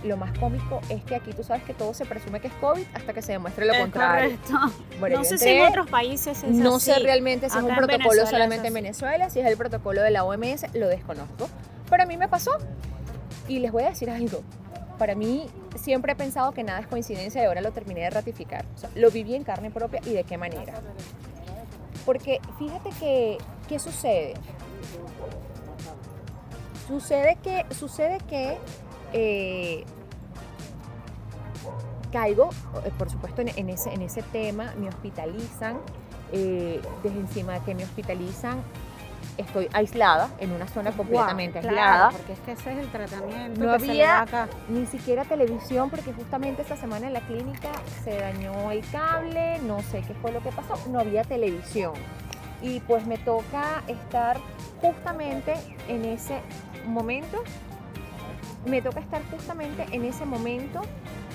lo 0.04 0.18
más 0.18 0.38
cómico 0.38 0.80
es 0.90 1.04
que 1.04 1.16
aquí 1.16 1.32
tú 1.34 1.44
sabes 1.44 1.64
que 1.64 1.74
todo 1.74 1.94
se 1.94 2.06
presume 2.06 2.40
que 2.40 2.48
es 2.48 2.54
COVID 2.56 2.84
hasta 2.94 3.14
que 3.14 3.22
se 3.22 3.32
demuestre 3.34 3.66
lo 3.66 3.74
Es 3.74 3.80
contrario. 3.82 4.38
correcto. 4.48 4.84
Bueno, 5.00 5.18
no 5.18 5.24
sé 5.24 5.38
si 5.38 5.50
en 5.50 5.68
otros 5.68 5.88
países 5.90 6.44
es 6.44 6.50
no 6.52 6.76
así. 6.76 6.92
sé 6.92 7.00
realmente 7.00 7.50
si 7.50 7.58
es 7.58 7.64
un 7.64 7.70
protocolo 7.76 7.98
Venezuela 8.00 8.26
solamente 8.30 8.68
en. 8.68 8.74
Venezuela, 8.74 9.30
si 9.30 9.40
es 9.40 9.46
el 9.46 9.58
protocolo 9.58 10.02
de 10.02 10.12
la 10.12 10.24
OMS, 10.24 10.66
lo 10.74 10.88
desconozco. 10.88 11.50
Pero 11.90 12.04
a 12.04 12.06
mí 12.06 12.18
me 12.18 12.28
pasó. 12.28 12.52
Y 13.48 13.60
les 13.60 13.72
voy 13.72 13.84
a 13.84 13.90
decir 13.90 14.10
algo. 14.10 14.42
Para 14.98 15.14
mí 15.16 15.48
siempre 15.76 16.14
he 16.14 16.16
pensado 16.16 16.52
que 16.52 16.64
nada 16.64 16.80
es 16.80 16.88
coincidencia 16.88 17.42
y 17.42 17.46
ahora 17.46 17.62
lo 17.62 17.72
terminé 17.72 18.02
de 18.02 18.10
ratificar. 18.10 18.66
O 18.76 18.78
sea, 18.80 18.90
lo 18.96 19.12
viví 19.12 19.36
en 19.36 19.44
carne 19.44 19.70
propia 19.72 20.02
y 20.06 20.14
de 20.14 20.24
qué 20.24 20.38
manera. 20.38 20.74
Porque 22.06 22.40
fíjate 22.58 22.90
que, 23.00 23.38
¿qué 23.68 23.78
sucede? 23.80 24.34
Sucede 26.88 27.38
que, 27.44 27.66
sucede 27.76 28.18
que 28.30 28.58
eh, 29.14 29.84
caigo, 32.12 32.50
eh, 32.86 32.92
por 32.98 33.10
supuesto, 33.10 33.42
en, 33.42 33.70
ese, 33.70 33.94
en 33.94 34.02
ese 34.02 34.22
tema, 34.24 34.74
me 34.78 34.88
hospitalizan, 34.88 35.78
eh, 36.32 36.82
desde 37.04 37.20
encima 37.20 37.54
de 37.54 37.60
que 37.62 37.76
me 37.76 37.84
hospitalizan, 37.84 38.62
estoy 39.38 39.68
aislada, 39.74 40.30
en 40.40 40.52
una 40.52 40.68
zona 40.68 40.92
completamente 40.92 41.60
Wow, 41.60 41.70
aislada. 41.70 42.10
claro, 42.10 42.18
porque 42.18 42.34
es 42.34 42.40
que 42.40 42.52
ese 42.54 42.72
es 42.74 42.78
el 42.80 42.88
tratamiento 42.92 43.64
No 43.64 43.74
que 43.74 43.80
se 43.82 43.86
le 43.88 43.92
había- 43.92 44.08
da 44.08 44.22
acá. 44.22 44.48
Ni 44.70 44.86
siquiera 44.88 45.26
televisión, 45.26 45.90
porque 45.90 46.14
justamente 46.14 46.62
esta 46.64 46.76
semana 46.78 47.08
en 47.08 47.14
la 47.14 47.22
clínica 47.22 47.70
se 48.04 48.18
dañó 48.20 48.72
el 48.72 48.84
cable, 48.90 49.60
no 49.60 49.82
sé 49.84 50.02
qué 50.08 50.14
fue 50.16 50.32
lo 50.32 50.42
que 50.42 50.50
pasó, 50.52 50.76
no 50.90 51.00
había 51.00 51.24
televisión. 51.24 51.94
Y 52.62 52.80
pues 52.82 53.06
me 53.06 53.18
toca 53.20 53.84
estar 53.88 54.40
justamente 54.82 55.54
en 55.88 56.06
ese 56.06 56.40
momento, 56.88 57.44
me 58.66 58.82
toca 58.82 59.00
estar 59.00 59.22
justamente 59.32 59.86
en 59.92 60.06
ese 60.06 60.26
momento, 60.26 60.82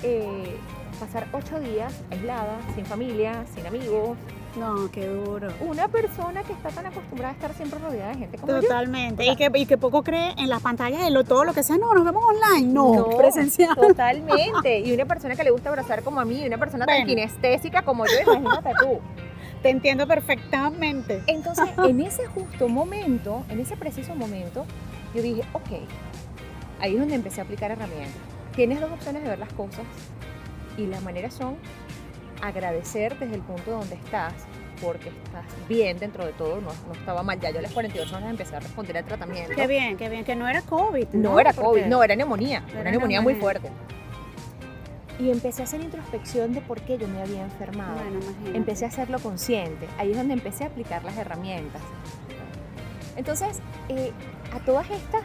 eh, 0.03 0.57
pasar 0.99 1.27
ocho 1.33 1.59
días 1.59 1.93
aislada, 2.11 2.57
sin 2.75 2.85
familia, 2.85 3.45
sin 3.53 3.65
amigos. 3.65 4.17
No, 4.55 4.91
qué 4.91 5.07
duro. 5.07 5.51
Una 5.61 5.87
persona 5.87 6.43
que 6.43 6.53
está 6.53 6.69
tan 6.69 6.85
acostumbrada 6.85 7.31
a 7.31 7.35
estar 7.35 7.53
siempre 7.55 7.79
rodeada 7.79 8.09
de 8.09 8.19
gente 8.19 8.37
como 8.37 8.53
yo. 8.53 8.61
Totalmente. 8.61 9.25
Y 9.25 9.35
que, 9.35 9.49
y 9.55 9.65
que 9.65 9.77
poco 9.77 10.03
cree 10.03 10.33
en 10.37 10.47
las 10.47 10.61
pantallas 10.61 11.03
de 11.03 11.09
lo, 11.09 11.23
todo 11.23 11.43
lo 11.43 11.53
que 11.53 11.63
sea. 11.63 11.77
No, 11.77 11.93
nos 11.95 12.05
vemos 12.05 12.23
online. 12.23 12.71
No, 12.71 13.09
presencial. 13.17 13.75
Totalmente. 13.75 14.79
Y 14.83 14.93
una 14.93 15.05
persona 15.05 15.35
que 15.35 15.43
le 15.43 15.51
gusta 15.51 15.69
abrazar 15.69 16.03
como 16.03 16.19
a 16.19 16.25
mí, 16.25 16.41
y 16.41 16.47
una 16.47 16.57
persona 16.57 16.85
tan 16.85 17.05
kinestésica 17.05 17.81
como 17.83 18.05
yo, 18.05 18.33
imagínate 18.33 18.71
tú. 18.79 18.99
Te 19.63 19.69
entiendo 19.69 20.05
perfectamente. 20.07 21.23
Entonces, 21.27 21.69
en 21.77 22.01
ese 22.01 22.25
justo 22.27 22.67
momento, 22.67 23.43
en 23.49 23.61
ese 23.61 23.77
preciso 23.77 24.13
momento, 24.13 24.65
yo 25.15 25.21
dije, 25.21 25.43
ok, 25.53 25.87
ahí 26.79 26.93
es 26.93 26.99
donde 26.99 27.15
empecé 27.15 27.41
a 27.41 27.43
aplicar 27.43 27.71
herramientas. 27.71 28.13
Tienes 28.55 28.79
dos 28.81 28.91
opciones 28.91 29.23
de 29.23 29.29
ver 29.29 29.39
las 29.39 29.51
cosas 29.53 29.83
y 30.77 30.85
las 30.87 31.01
maneras 31.03 31.33
son 31.33 31.55
agradecer 32.41 33.17
desde 33.19 33.35
el 33.35 33.41
punto 33.41 33.71
donde 33.71 33.95
estás, 33.95 34.33
porque 34.81 35.09
estás 35.09 35.45
bien 35.69 35.97
dentro 35.97 36.25
de 36.25 36.33
todo, 36.33 36.59
no, 36.61 36.71
no 36.87 36.93
estaba 36.93 37.23
mal. 37.23 37.39
Ya 37.39 37.51
yo 37.51 37.59
a 37.59 37.61
las 37.61 37.71
48 37.71 38.15
horas 38.17 38.29
empecé 38.29 38.55
a 38.55 38.59
responder 38.59 38.97
al 38.97 39.05
tratamiento. 39.05 39.53
Qué 39.55 39.65
bien, 39.67 39.95
qué 39.97 40.09
bien. 40.09 40.25
Que 40.25 40.35
no 40.35 40.47
era 40.47 40.61
COVID. 40.61 41.07
No, 41.13 41.39
era 41.39 41.53
Porque- 41.53 41.67
COVID, 41.69 41.85
no, 41.85 42.03
era 42.03 42.15
neumonía, 42.15 42.63
Era 42.69 42.81
una 42.81 42.91
neumonía 42.91 43.21
muy 43.21 43.33
neumonía. 43.33 43.59
fuerte. 43.61 43.69
Y 45.19 45.29
empecé 45.29 45.61
a 45.61 45.65
hacer 45.65 45.79
introspección 45.81 46.53
de 46.53 46.61
por 46.61 46.81
qué 46.81 46.97
yo 46.97 47.07
me 47.07 47.21
había 47.21 47.43
enfermado. 47.43 47.93
Bueno, 47.95 48.19
imagínate. 48.19 48.57
Empecé 48.57 48.85
a 48.85 48.87
hacerlo 48.89 49.19
consciente. 49.19 49.87
Ahí 49.99 50.11
es 50.11 50.17
donde 50.17 50.33
empecé 50.33 50.63
a 50.63 50.67
aplicar 50.67 51.03
las 51.03 51.15
herramientas. 51.17 51.81
Entonces, 53.15 53.61
eh, 53.89 54.11
a 54.53 54.59
todas 54.65 54.89
estas, 54.89 55.21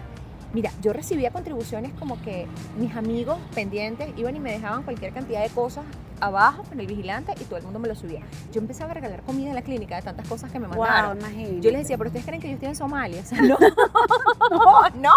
mira, 0.53 0.71
yo 0.83 0.93
recibía 0.93 1.31
contribuciones 1.31 1.93
como 1.99 2.21
que 2.23 2.47
mis 2.79 2.95
amigos 2.97 3.39
pendientes 3.55 4.09
iban 4.17 4.37
y 4.37 4.41
me 4.41 4.53
dejaban 4.53 4.83
cualquier 4.83 5.13
cantidad 5.13 5.43
de 5.43 5.51
cosas 5.51 5.85
abajo 6.21 6.65
con 6.65 6.81
el 6.81 6.87
vigilante 6.87 7.33
y 7.41 7.45
todo 7.45 7.59
el 7.59 7.63
mundo 7.65 7.79
me 7.79 7.87
lo 7.89 7.95
subía. 7.95 8.21
Yo 8.53 8.61
empezaba 8.61 8.91
a 8.91 8.95
regalar 8.95 9.23
comida 9.23 9.51
en 9.51 9.55
la 9.55 9.63
clínica 9.63 9.97
de 9.97 10.03
tantas 10.03 10.27
cosas 10.27 10.51
que 10.51 10.59
me 10.59 10.67
Wow, 10.67 10.79
mandaron. 10.79 11.19
imagínate. 11.19 11.61
Yo 11.61 11.71
les 11.71 11.83
decía, 11.83 11.97
pero 11.99 12.09
ustedes 12.09 12.27
creen 12.27 12.41
que 12.41 12.49
yo 12.49 12.55
estoy 12.55 12.69
en 12.71 12.77
Somalia. 12.77 13.23
No, 13.41 13.57
no, 14.51 14.91
no. 15.01 15.15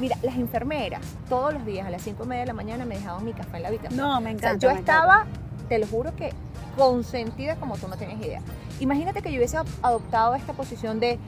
Mira, 0.00 0.16
las 0.22 0.34
enfermeras 0.36 1.00
todos 1.28 1.54
los 1.54 1.64
días 1.64 1.86
a 1.86 1.90
las 1.90 2.02
5 2.02 2.24
y 2.24 2.26
media 2.26 2.40
de 2.40 2.46
la 2.48 2.52
mañana 2.52 2.84
me 2.84 2.96
dejaban 2.96 3.24
mi 3.24 3.32
café 3.32 3.56
en 3.58 3.62
la 3.62 3.68
habitación. 3.68 3.96
No, 4.00 4.20
me 4.20 4.34
O 4.34 4.38
sea, 4.38 4.50
encanta. 4.52 4.58
yo 4.58 4.70
encanta. 4.70 5.26
Te 5.68 5.78
lo 5.78 5.86
juro 5.86 6.14
que 6.16 6.32
consentida 6.76 7.56
como 7.56 7.76
tú 7.76 7.88
no 7.88 7.96
tienes 7.96 8.18
idea. 8.24 8.40
Imagínate 8.80 9.22
que 9.22 9.30
yo 9.30 9.36
hubiese 9.38 9.56
adoptado 9.82 10.34
esta 10.34 10.52
posición 10.52 10.98
de 10.98 11.18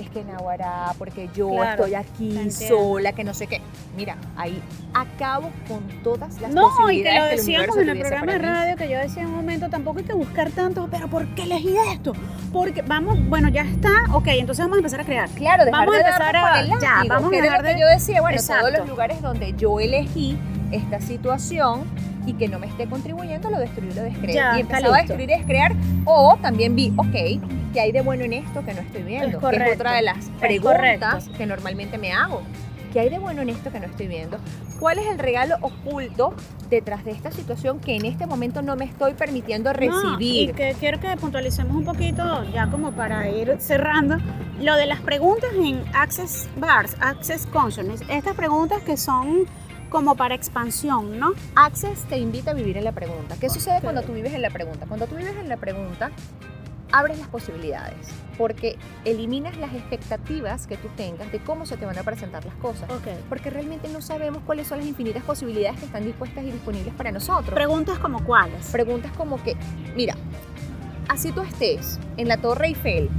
es 0.00 0.10
que 0.10 0.24
Nahuara, 0.24 0.92
porque 0.98 1.30
yo 1.32 1.48
Claro, 1.50 1.84
estoy 1.84 1.90
te 1.92 1.96
aquí 1.96 2.50
sola, 2.50 3.12
que 3.12 3.22
no 3.22 3.32
sé 3.32 3.46
qué. 3.46 3.60
Mira, 3.96 4.16
ahí 4.36 4.60
acabo 4.92 5.48
con 5.68 5.86
todas 6.02 6.40
las 6.40 6.52
No, 6.52 6.66
y 6.66 6.70
posibilidades 6.70 7.06
que 7.06 7.22
lo 7.22 7.28
que 7.28 7.30
el 7.30 7.36
decíamos 7.36 7.76
en 7.76 7.88
el 7.88 7.98
programa 8.00 8.32
de 8.32 8.38
radio 8.38 8.76
que 8.76 8.88
yo 8.90 8.98
decía 8.98 9.22
en 9.22 9.28
un 9.28 9.36
momento, 9.36 9.68
tampoco 9.70 10.00
hay 10.00 10.04
que 10.04 10.12
buscar 10.14 10.50
tanto, 10.50 10.88
pero 10.90 11.06
¿por 11.08 11.24
qué 11.36 11.44
elegí 11.44 11.76
esto? 11.92 12.12
Porque 12.52 12.82
vamos, 12.82 13.16
bueno, 13.28 13.48
ya 13.48 13.62
está, 13.62 13.90
ok, 14.12 14.26
entonces 14.26 14.64
vamos 14.64 14.76
a 14.76 14.78
empezar 14.80 15.00
a 15.00 15.04
crear. 15.04 15.28
Claro, 15.30 15.64
dejar 15.64 15.86
Vamos 15.86 15.94
a 15.94 15.98
de 15.98 16.04
empezar 16.04 16.32
darnos 16.34 16.50
a- 16.50 16.60
el 16.60 16.68
ya, 16.80 17.02
vamos 17.08 17.32
a 17.32 17.36
dejar 17.42 17.58
lo 17.62 17.68
que 17.68 17.74
de- 17.74 17.80
yo 17.80 17.86
decía, 17.86 18.20
bueno, 18.20 18.36
todos 18.38 18.50
Exacto. 18.50 18.78
los 18.78 18.88
lugares 18.88 19.22
donde 19.22 19.52
yo 19.56 19.78
elegí 19.78 20.36
esta 20.72 21.00
situación 21.00 21.84
y 22.26 22.34
que 22.34 22.48
no 22.48 22.58
me 22.58 22.66
esté 22.66 22.86
contribuyendo, 22.88 23.48
lo 23.50 23.58
destruí, 23.58 23.92
lo 23.94 24.02
descreé. 24.02 24.34
Ya, 24.34 24.56
y 24.56 24.60
empezaba 24.60 24.96
a 24.96 24.98
destruir 24.98 25.30
y 25.30 25.36
descrear, 25.36 25.72
o 26.04 26.36
también 26.42 26.74
vi, 26.74 26.92
ok, 26.96 27.40
¿qué 27.72 27.80
hay 27.80 27.92
de 27.92 28.02
bueno 28.02 28.24
en 28.24 28.34
esto 28.34 28.64
que 28.64 28.74
no 28.74 28.80
estoy 28.80 29.02
viendo? 29.02 29.26
Es 29.26 29.30
que 29.30 29.36
es 29.36 29.40
correcto, 29.42 29.74
otra 29.74 29.92
de 29.94 30.02
las 30.02 30.28
preguntas 30.40 30.74
correcto. 31.14 31.38
que 31.38 31.46
normalmente 31.46 31.96
me 31.98 32.12
hago. 32.12 32.42
¿Qué 32.92 33.00
hay 33.00 33.10
de 33.10 33.18
bueno 33.18 33.42
en 33.42 33.50
esto 33.50 33.70
que 33.70 33.78
no 33.78 33.86
estoy 33.86 34.06
viendo? 34.06 34.38
¿Cuál 34.80 34.98
es 34.98 35.06
el 35.06 35.18
regalo 35.18 35.56
oculto 35.60 36.34
detrás 36.70 37.04
de 37.04 37.10
esta 37.10 37.30
situación 37.30 37.78
que 37.78 37.94
en 37.94 38.06
este 38.06 38.26
momento 38.26 38.62
no 38.62 38.74
me 38.74 38.86
estoy 38.86 39.12
permitiendo 39.12 39.70
No, 39.70 39.78
recibir? 39.78 40.50
y 40.50 40.52
que 40.54 40.74
quiero 40.80 40.98
que 40.98 41.14
puntualicemos 41.16 41.76
un 41.76 41.84
poquito, 41.84 42.44
ya 42.52 42.68
como 42.68 42.92
para 42.92 43.28
ir 43.28 43.56
cerrando, 43.58 44.16
lo 44.60 44.76
de 44.76 44.86
las 44.86 45.00
preguntas 45.00 45.50
en 45.54 45.82
Access 45.94 46.48
Bars, 46.56 46.96
Access 47.00 47.46
Consciousness, 47.46 48.02
estas 48.08 48.34
preguntas 48.34 48.80
que 48.82 48.96
son 48.96 49.44
como 49.88 50.14
para 50.16 50.34
expansión, 50.34 51.18
¿no? 51.18 51.32
Access 51.54 52.04
te 52.04 52.18
invita 52.18 52.50
a 52.50 52.54
vivir 52.54 52.76
en 52.76 52.84
la 52.84 52.92
pregunta. 52.92 53.36
¿Qué 53.40 53.48
sucede 53.48 53.80
cuando 53.80 54.02
tú 54.02 54.12
vives 54.12 54.32
en 54.34 54.42
la 54.42 54.50
pregunta? 54.50 54.86
Cuando 54.86 55.06
tú 55.06 55.16
vives 55.16 55.36
en 55.36 55.48
la 55.48 55.56
pregunta, 55.56 56.10
abres 56.92 57.18
las 57.18 57.28
posibilidades, 57.28 58.08
porque 58.38 58.76
eliminas 59.04 59.56
las 59.56 59.72
expectativas 59.74 60.66
que 60.66 60.76
tú 60.76 60.88
tengas 60.96 61.30
de 61.32 61.40
cómo 61.40 61.66
se 61.66 61.76
te 61.76 61.84
van 61.86 61.98
a 61.98 62.02
presentar 62.02 62.44
las 62.44 62.54
cosas. 62.56 62.88
Ok. 62.90 63.08
Porque 63.28 63.50
realmente 63.50 63.88
no 63.88 64.00
sabemos 64.00 64.42
cuáles 64.46 64.68
son 64.68 64.78
las 64.78 64.86
infinitas 64.86 65.22
posibilidades 65.22 65.78
que 65.80 65.86
están 65.86 66.04
dispuestas 66.04 66.44
y 66.44 66.52
disponibles 66.52 66.94
para 66.94 67.10
nosotros. 67.12 67.54
Preguntas 67.54 67.98
como 67.98 68.24
cuáles. 68.24 68.70
Preguntas 68.70 69.12
como 69.16 69.42
que, 69.42 69.56
mira, 69.96 70.14
así 71.08 71.32
tú 71.32 71.42
estés 71.42 71.98
en 72.16 72.28
la 72.28 72.36
Torre 72.38 72.68
Eiffel 72.68 73.10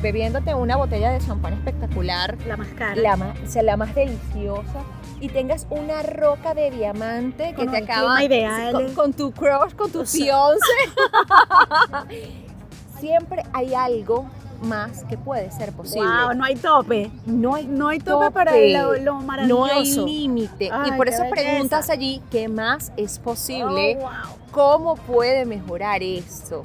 bebiéndote 0.00 0.54
una 0.54 0.76
botella 0.76 1.10
de 1.10 1.18
champán 1.18 1.54
espectacular, 1.54 2.36
La 2.46 2.56
más 2.56 2.68
cara. 2.68 2.94
la 2.94 3.16
más, 3.16 3.36
o 3.40 3.46
sea, 3.48 3.62
la 3.64 3.76
más 3.76 3.94
deliciosa 3.94 4.84
y 5.20 5.28
tengas 5.28 5.66
una 5.70 6.02
roca 6.02 6.54
de 6.54 6.70
diamante 6.70 7.48
que 7.50 7.64
Con 7.64 7.70
te 7.70 7.78
acaba 7.78 8.22
ideal. 8.22 8.72
con, 8.72 8.94
con 8.94 9.12
tu 9.12 9.32
crush, 9.32 9.74
con 9.74 9.90
tu 9.90 10.04
fiance. 10.06 10.60
Siempre 13.00 13.42
hay 13.52 13.74
algo 13.74 14.28
más 14.62 15.04
que 15.04 15.16
puede 15.16 15.50
ser 15.52 15.72
posible. 15.72 16.08
Wow, 16.08 16.34
no 16.34 16.44
hay 16.44 16.56
tope. 16.56 17.10
No 17.26 17.54
hay 17.54 17.66
No 17.66 17.88
hay 17.88 17.98
tope, 18.00 18.24
Tope. 18.26 18.30
para 18.34 18.56
lo, 18.56 18.94
lo 18.96 19.14
maravilloso. 19.20 19.60
no 19.60 19.64
hay 19.66 19.94
límite. 19.94 20.70
Y 20.86 20.92
por 20.92 21.08
eso 21.08 21.22
belleza. 21.22 21.30
preguntas 21.42 21.90
allí 21.90 22.20
qué 22.30 22.48
más 22.48 22.90
es 22.96 23.18
posible, 23.20 23.98
Oh, 24.00 24.02
wow. 24.02 24.10
cómo 24.50 24.96
puede 24.96 25.44
mejorar 25.44 26.02
esto. 26.02 26.62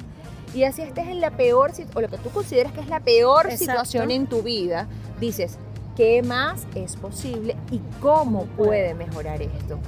Y 0.54 0.64
así 0.64 0.82
estés 0.82 1.06
en 1.08 1.20
la 1.20 1.30
peor 1.30 1.72
o 1.94 2.00
lo 2.00 2.08
que 2.08 2.18
tú 2.18 2.30
consideras 2.30 2.72
que 2.72 2.80
es 2.80 2.88
la 2.88 3.00
peor 3.00 3.46
Exacto. 3.46 3.58
situación 3.58 4.10
en 4.10 4.26
tu 4.26 4.42
vida, 4.42 4.86
dices, 5.20 5.58
¿qué 5.96 6.22
más 6.22 6.66
es 6.74 6.96
posible 6.96 7.56
y 7.70 7.80
cómo 8.00 8.44
puede 8.56 8.94
mejorar 8.94 9.40
esto? 9.42 9.78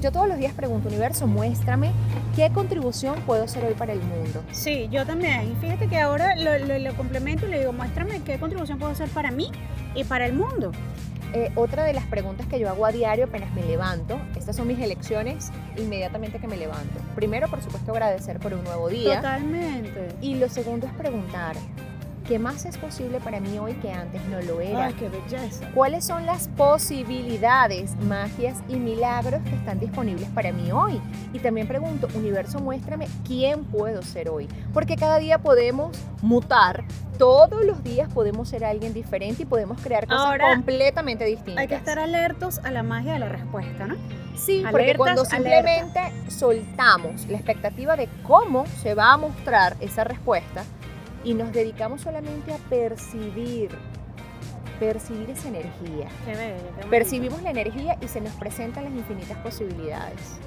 Yo 0.00 0.10
todos 0.10 0.26
los 0.28 0.38
días 0.38 0.52
pregunto, 0.54 0.88
universo, 0.88 1.26
muéstrame 1.28 1.92
qué 2.34 2.50
contribución 2.50 3.14
puedo 3.26 3.44
hacer 3.44 3.64
hoy 3.64 3.74
para 3.74 3.92
el 3.92 4.00
mundo. 4.00 4.42
Sí, 4.50 4.88
yo 4.90 5.06
también. 5.06 5.52
Y 5.52 5.54
fíjate 5.60 5.86
que 5.88 5.98
ahora 6.00 6.34
lo, 6.36 6.58
lo- 6.58 6.78
lo 6.78 6.94
complemento 6.96 7.46
y 7.46 7.50
le 7.50 7.60
digo, 7.60 7.72
muéstrame 7.72 8.20
qué 8.22 8.38
contribución 8.38 8.78
puedo 8.78 8.90
hacer 8.92 9.08
para 9.10 9.30
mí 9.30 9.50
y 9.94 10.02
para 10.04 10.26
el 10.26 10.32
mundo. 10.32 10.72
Eh, 11.34 11.50
otra 11.54 11.84
de 11.84 11.94
las 11.94 12.04
preguntas 12.06 12.46
que 12.46 12.58
yo 12.58 12.68
hago 12.68 12.84
a 12.84 12.92
diario 12.92 13.24
apenas 13.24 13.50
me 13.54 13.62
levanto, 13.62 14.20
estas 14.36 14.54
son 14.56 14.66
mis 14.66 14.78
elecciones 14.80 15.50
inmediatamente 15.78 16.38
que 16.40 16.46
me 16.48 16.56
levanto. 16.58 16.98
Primero, 17.14 17.48
por 17.48 17.62
supuesto, 17.62 17.92
agradecer 17.92 18.38
por 18.38 18.52
un 18.52 18.64
nuevo 18.64 18.88
día. 18.90 19.16
Totalmente. 19.16 20.08
Y 20.20 20.34
lo 20.34 20.48
segundo 20.50 20.86
es 20.88 20.92
preguntar, 20.92 21.56
¿Qué 22.26 22.38
más 22.38 22.64
es 22.66 22.78
posible 22.78 23.18
para 23.18 23.40
mí 23.40 23.58
hoy 23.58 23.74
que 23.74 23.90
antes 23.90 24.22
no 24.28 24.40
lo 24.42 24.60
era? 24.60 24.86
Ay, 24.86 24.94
qué 24.94 25.08
belleza. 25.08 25.68
¿Cuáles 25.74 26.04
son 26.04 26.24
las 26.24 26.46
posibilidades, 26.48 27.96
magias 27.96 28.62
y 28.68 28.76
milagros 28.76 29.42
que 29.42 29.56
están 29.56 29.80
disponibles 29.80 30.28
para 30.28 30.52
mí 30.52 30.70
hoy? 30.70 31.00
Y 31.32 31.40
también 31.40 31.66
pregunto, 31.66 32.06
universo, 32.14 32.60
muéstrame 32.60 33.08
quién 33.26 33.64
puedo 33.64 34.02
ser 34.02 34.28
hoy. 34.28 34.46
Porque 34.72 34.94
cada 34.94 35.18
día 35.18 35.38
podemos 35.38 35.98
mutar, 36.22 36.84
todos 37.18 37.64
los 37.64 37.82
días 37.82 38.08
podemos 38.12 38.48
ser 38.48 38.64
alguien 38.64 38.94
diferente 38.94 39.42
y 39.42 39.46
podemos 39.46 39.80
crear 39.80 40.06
cosas 40.06 40.24
Ahora, 40.24 40.54
completamente 40.54 41.24
distintas. 41.24 41.58
Hay 41.58 41.68
que 41.68 41.74
estar 41.74 41.98
alertos 41.98 42.60
a 42.62 42.70
la 42.70 42.84
magia 42.84 43.14
de 43.14 43.18
la 43.18 43.28
respuesta, 43.28 43.86
¿no? 43.88 43.96
Sí, 44.36 44.62
porque 44.70 44.84
Alertas, 44.84 44.96
cuando 44.96 45.22
alerta. 45.22 45.36
simplemente 45.36 46.30
soltamos 46.30 47.26
la 47.26 47.36
expectativa 47.36 47.96
de 47.96 48.08
cómo 48.22 48.64
se 48.80 48.94
va 48.94 49.12
a 49.12 49.16
mostrar 49.16 49.76
esa 49.80 50.04
respuesta 50.04 50.62
y 51.24 51.34
nos 51.34 51.52
dedicamos 51.52 52.00
solamente 52.02 52.52
a 52.52 52.58
percibir, 52.58 53.70
percibir 54.80 55.30
esa 55.30 55.48
energía. 55.48 56.08
Qué 56.24 56.36
bello. 56.36 56.70
qué. 56.80 56.86
Percibimos 56.88 57.42
la 57.42 57.50
energía 57.50 57.96
y 58.00 58.08
se 58.08 58.20
nos 58.20 58.32
presentan 58.34 58.84
las 58.84 58.92
infinitas 58.92 59.38
posibilidades. 59.38 60.38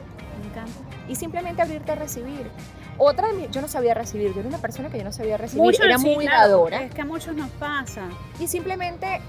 Me 0.41 0.49
encanta. 0.49 0.71
Y 1.07 1.15
simplemente 1.15 1.61
abrirte 1.61 1.91
a 1.93 1.95
recibir. 1.95 2.49
Otra 2.97 3.27
yo 3.51 3.61
no 3.61 3.67
sabía 3.67 3.93
recibir, 3.93 4.33
yo 4.33 4.39
era 4.39 4.49
una 4.49 4.57
persona 4.57 4.89
que 4.89 4.97
yo 4.97 5.03
no 5.03 5.11
sabía 5.11 5.37
recibir, 5.37 5.63
Mucho, 5.63 5.83
era 5.83 5.97
sí, 5.97 6.05
muy 6.05 6.25
claro, 6.25 6.49
dadora 6.49 6.83
Es 6.83 6.93
que 6.93 7.01
a 7.01 7.05
muchos 7.05 7.35
nos 7.35 7.49
pasa. 7.51 8.07
y 8.39 8.47
simplemente 8.47 9.19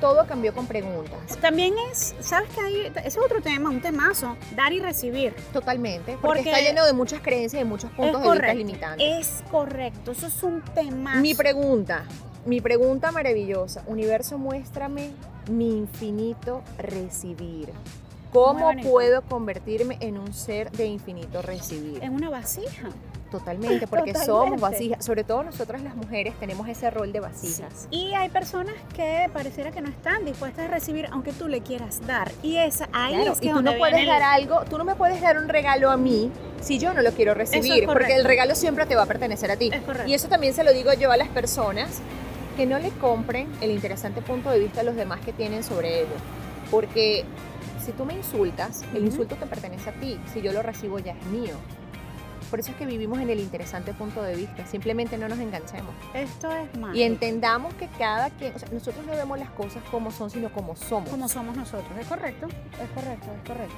todo 0.00 0.26
cambió 0.26 0.54
con 0.54 0.66
preguntas. 0.66 1.36
También 1.40 1.74
es, 1.90 2.14
¿sabes 2.20 2.48
qué 2.54 2.60
hay? 2.60 2.92
Ese 2.96 3.08
es 3.08 3.18
otro 3.18 3.40
tema, 3.40 3.70
un 3.70 3.80
temazo, 3.80 4.36
dar 4.54 4.72
y 4.72 4.80
recibir. 4.80 5.34
Totalmente, 5.52 6.12
porque, 6.20 6.26
Porque 6.26 6.50
está 6.50 6.60
lleno 6.60 6.84
de 6.84 6.92
muchas 6.92 7.20
creencias 7.20 7.60
y 7.60 7.64
de 7.64 7.68
muchos 7.68 7.90
puntos 7.92 8.22
de 8.22 8.30
vista 8.30 8.54
limitantes. 8.54 9.06
Es 9.06 9.44
correcto, 9.50 10.12
eso 10.12 10.26
es 10.26 10.42
un 10.42 10.62
temazo. 10.62 11.20
Mi 11.20 11.34
pregunta, 11.34 12.04
mi 12.44 12.60
pregunta 12.60 13.10
maravillosa. 13.10 13.82
Universo, 13.86 14.38
muéstrame 14.38 15.10
mi 15.50 15.76
infinito 15.76 16.62
recibir. 16.78 17.70
¿Cómo 18.32 18.70
puedo 18.82 19.22
convertirme 19.22 19.96
en 20.00 20.18
un 20.18 20.34
ser 20.34 20.70
de 20.72 20.86
infinito 20.86 21.42
recibir? 21.42 22.02
en 22.02 22.12
una 22.12 22.28
vasija. 22.28 22.90
Totalmente, 23.30 23.86
porque 23.88 24.12
Totalmente. 24.12 24.24
somos 24.26 24.60
vasijas. 24.60 25.04
Sobre 25.04 25.24
todo 25.24 25.42
nosotras 25.42 25.82
las 25.82 25.94
mujeres 25.96 26.34
tenemos 26.38 26.68
ese 26.68 26.90
rol 26.90 27.12
de 27.12 27.20
vasijas. 27.20 27.88
Y 27.90 28.12
hay 28.14 28.28
personas 28.28 28.74
que 28.94 29.28
pareciera 29.32 29.70
que 29.72 29.80
no 29.80 29.88
están 29.88 30.24
dispuestas 30.24 30.66
a 30.66 30.68
recibir, 30.68 31.08
aunque 31.12 31.32
tú 31.32 31.48
le 31.48 31.60
quieras 31.60 32.06
dar. 32.06 32.30
Y 32.42 32.56
esa, 32.56 32.88
ahí 32.92 33.14
Claro, 33.14 33.32
es 33.32 33.40
que 33.40 33.48
y 33.48 33.52
tú 33.52 33.62
no 33.62 33.76
puedes 33.76 34.00
el- 34.00 34.06
dar 34.06 34.22
algo, 34.22 34.64
tú 34.68 34.78
no 34.78 34.84
me 34.84 34.94
puedes 34.94 35.20
dar 35.20 35.38
un 35.38 35.48
regalo 35.48 35.90
a 35.90 35.96
mí 35.96 36.30
si 36.60 36.78
yo 36.78 36.94
no 36.94 37.02
lo 37.02 37.12
quiero 37.12 37.34
recibir, 37.34 37.86
porque 37.86 38.14
el 38.14 38.24
regalo 38.24 38.54
siempre 38.54 38.86
te 38.86 38.96
va 38.96 39.02
a 39.02 39.06
pertenecer 39.06 39.50
a 39.50 39.56
ti. 39.56 39.70
Es. 39.72 40.08
Y 40.08 40.14
eso 40.14 40.28
también 40.28 40.54
se 40.54 40.64
lo 40.64 40.72
digo 40.72 40.92
yo 40.94 41.10
a 41.12 41.16
las 41.16 41.28
personas 41.28 42.00
que 42.56 42.64
no 42.66 42.78
le 42.78 42.90
compren 42.90 43.48
el 43.60 43.70
interesante 43.70 44.22
punto 44.22 44.50
de 44.50 44.58
vista 44.58 44.80
a 44.80 44.84
los 44.84 44.96
demás 44.96 45.20
que 45.20 45.32
tienen 45.32 45.62
sobre 45.62 46.00
ello. 46.00 46.14
Porque 46.70 47.24
si 47.84 47.92
tú 47.92 48.04
me 48.04 48.14
insultas, 48.14 48.82
el 48.94 49.04
insulto 49.04 49.36
te 49.36 49.46
pertenece 49.46 49.90
a 49.90 49.92
ti. 49.92 50.18
Si 50.32 50.40
yo 50.42 50.52
lo 50.52 50.62
recibo 50.62 50.98
ya 50.98 51.12
es 51.12 51.24
mío. 51.26 51.54
Por 52.50 52.60
eso 52.60 52.70
es 52.70 52.76
que 52.76 52.86
vivimos 52.86 53.18
en 53.18 53.28
el 53.30 53.40
interesante 53.40 53.92
punto 53.92 54.22
de 54.22 54.36
vista. 54.36 54.66
Simplemente 54.66 55.18
no 55.18 55.28
nos 55.28 55.38
enganchemos. 55.38 55.92
Esto 56.14 56.50
es 56.50 56.78
más. 56.78 56.94
Y 56.94 57.02
entendamos 57.02 57.74
que 57.74 57.88
cada 57.98 58.30
quien, 58.30 58.54
o 58.54 58.58
sea, 58.58 58.68
nosotros 58.70 59.04
no 59.04 59.12
vemos 59.12 59.38
las 59.38 59.50
cosas 59.50 59.82
como 59.90 60.10
son, 60.10 60.30
sino 60.30 60.50
como 60.52 60.76
somos. 60.76 61.08
como 61.10 61.28
somos 61.28 61.56
nosotros. 61.56 61.90
Es 61.98 62.06
correcto, 62.06 62.46
es 62.48 62.90
correcto, 62.90 63.26
es 63.42 63.48
correcto. 63.48 63.76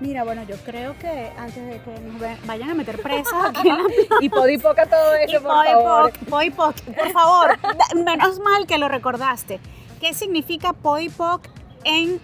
Mira, 0.00 0.24
bueno, 0.24 0.42
yo 0.44 0.56
creo 0.64 0.96
que 0.98 1.30
antes 1.36 1.64
de 1.66 1.80
que 1.82 2.00
nos 2.00 2.46
vayan 2.46 2.70
a 2.70 2.74
meter 2.74 3.00
presas 3.02 3.34
aquí 3.48 3.68
en 3.68 3.76
la 3.76 3.84
Y 4.20 4.28
podipoca 4.28 4.86
todo 4.86 5.14
eso, 5.14 5.36
Y 5.36 5.40
por 5.40 5.64
favor. 5.66 6.12
poc, 6.12 6.28
poi 6.28 6.50
poc, 6.50 6.80
por 6.82 7.10
favor, 7.12 7.58
menos 8.04 8.38
mal 8.40 8.66
que 8.66 8.78
lo 8.78 8.88
recordaste. 8.88 9.60
¿Qué 10.00 10.14
significa 10.14 10.72
poi 10.72 11.08
poc 11.08 11.48
en 11.84 12.20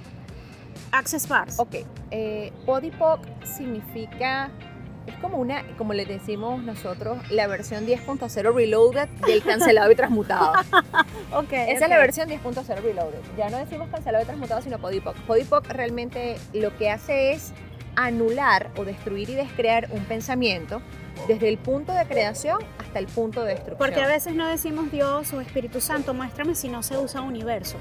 Access 0.93 1.29
Bars? 1.29 1.59
Ok, 1.59 1.75
eh, 2.13 2.53
Podipoc 2.65 3.19
significa, 3.45 4.51
es 5.07 5.15
como 5.17 5.39
una, 5.39 5.63
como 5.77 5.93
le 5.93 6.07
decimos 6.07 6.63
nosotros, 6.63 7.19
la 7.31 7.47
versión 7.47 7.87
10.0 7.87 8.55
reloaded 8.55 9.09
del 9.27 9.43
cancelado 9.43 9.91
y 9.91 9.95
transmutado. 9.95 10.53
Ok, 11.33 11.53
Esa 11.53 11.85
es 11.85 11.91
la 11.91 11.99
versión 11.99 12.29
10.0 12.29 12.81
reloaded. 12.81 13.19
Ya 13.37 13.51
no 13.51 13.59
decimos 13.59 13.89
cancelado 13.91 14.23
y 14.23 14.27
transmutado, 14.27 14.63
sino 14.63 14.79
Podipoc. 14.79 15.17
Podipoc 15.27 15.67
realmente 15.67 16.37
lo 16.53 16.77
que 16.77 16.91
hace 16.91 17.33
es 17.33 17.53
anular 17.97 18.71
o 18.77 18.85
destruir 18.85 19.31
y 19.31 19.35
descrear 19.35 19.89
un 19.91 20.05
pensamiento 20.05 20.81
desde 21.29 21.49
el 21.49 21.59
punto 21.59 21.93
de 21.93 22.05
creación 22.07 22.59
hasta 22.79 22.99
el 22.99 23.07
punto 23.07 23.43
de 23.43 23.51
destrucción. 23.51 23.79
Porque 23.79 24.03
a 24.03 24.07
veces 24.07 24.35
no 24.35 24.47
decimos 24.47 24.91
Dios 24.91 25.33
o 25.33 25.41
Espíritu 25.41 25.81
Santo, 25.81 26.13
muéstrame 26.13 26.55
si 26.55 26.69
no 26.69 26.83
se 26.83 26.99
usa 26.99 27.23
universo. 27.23 27.77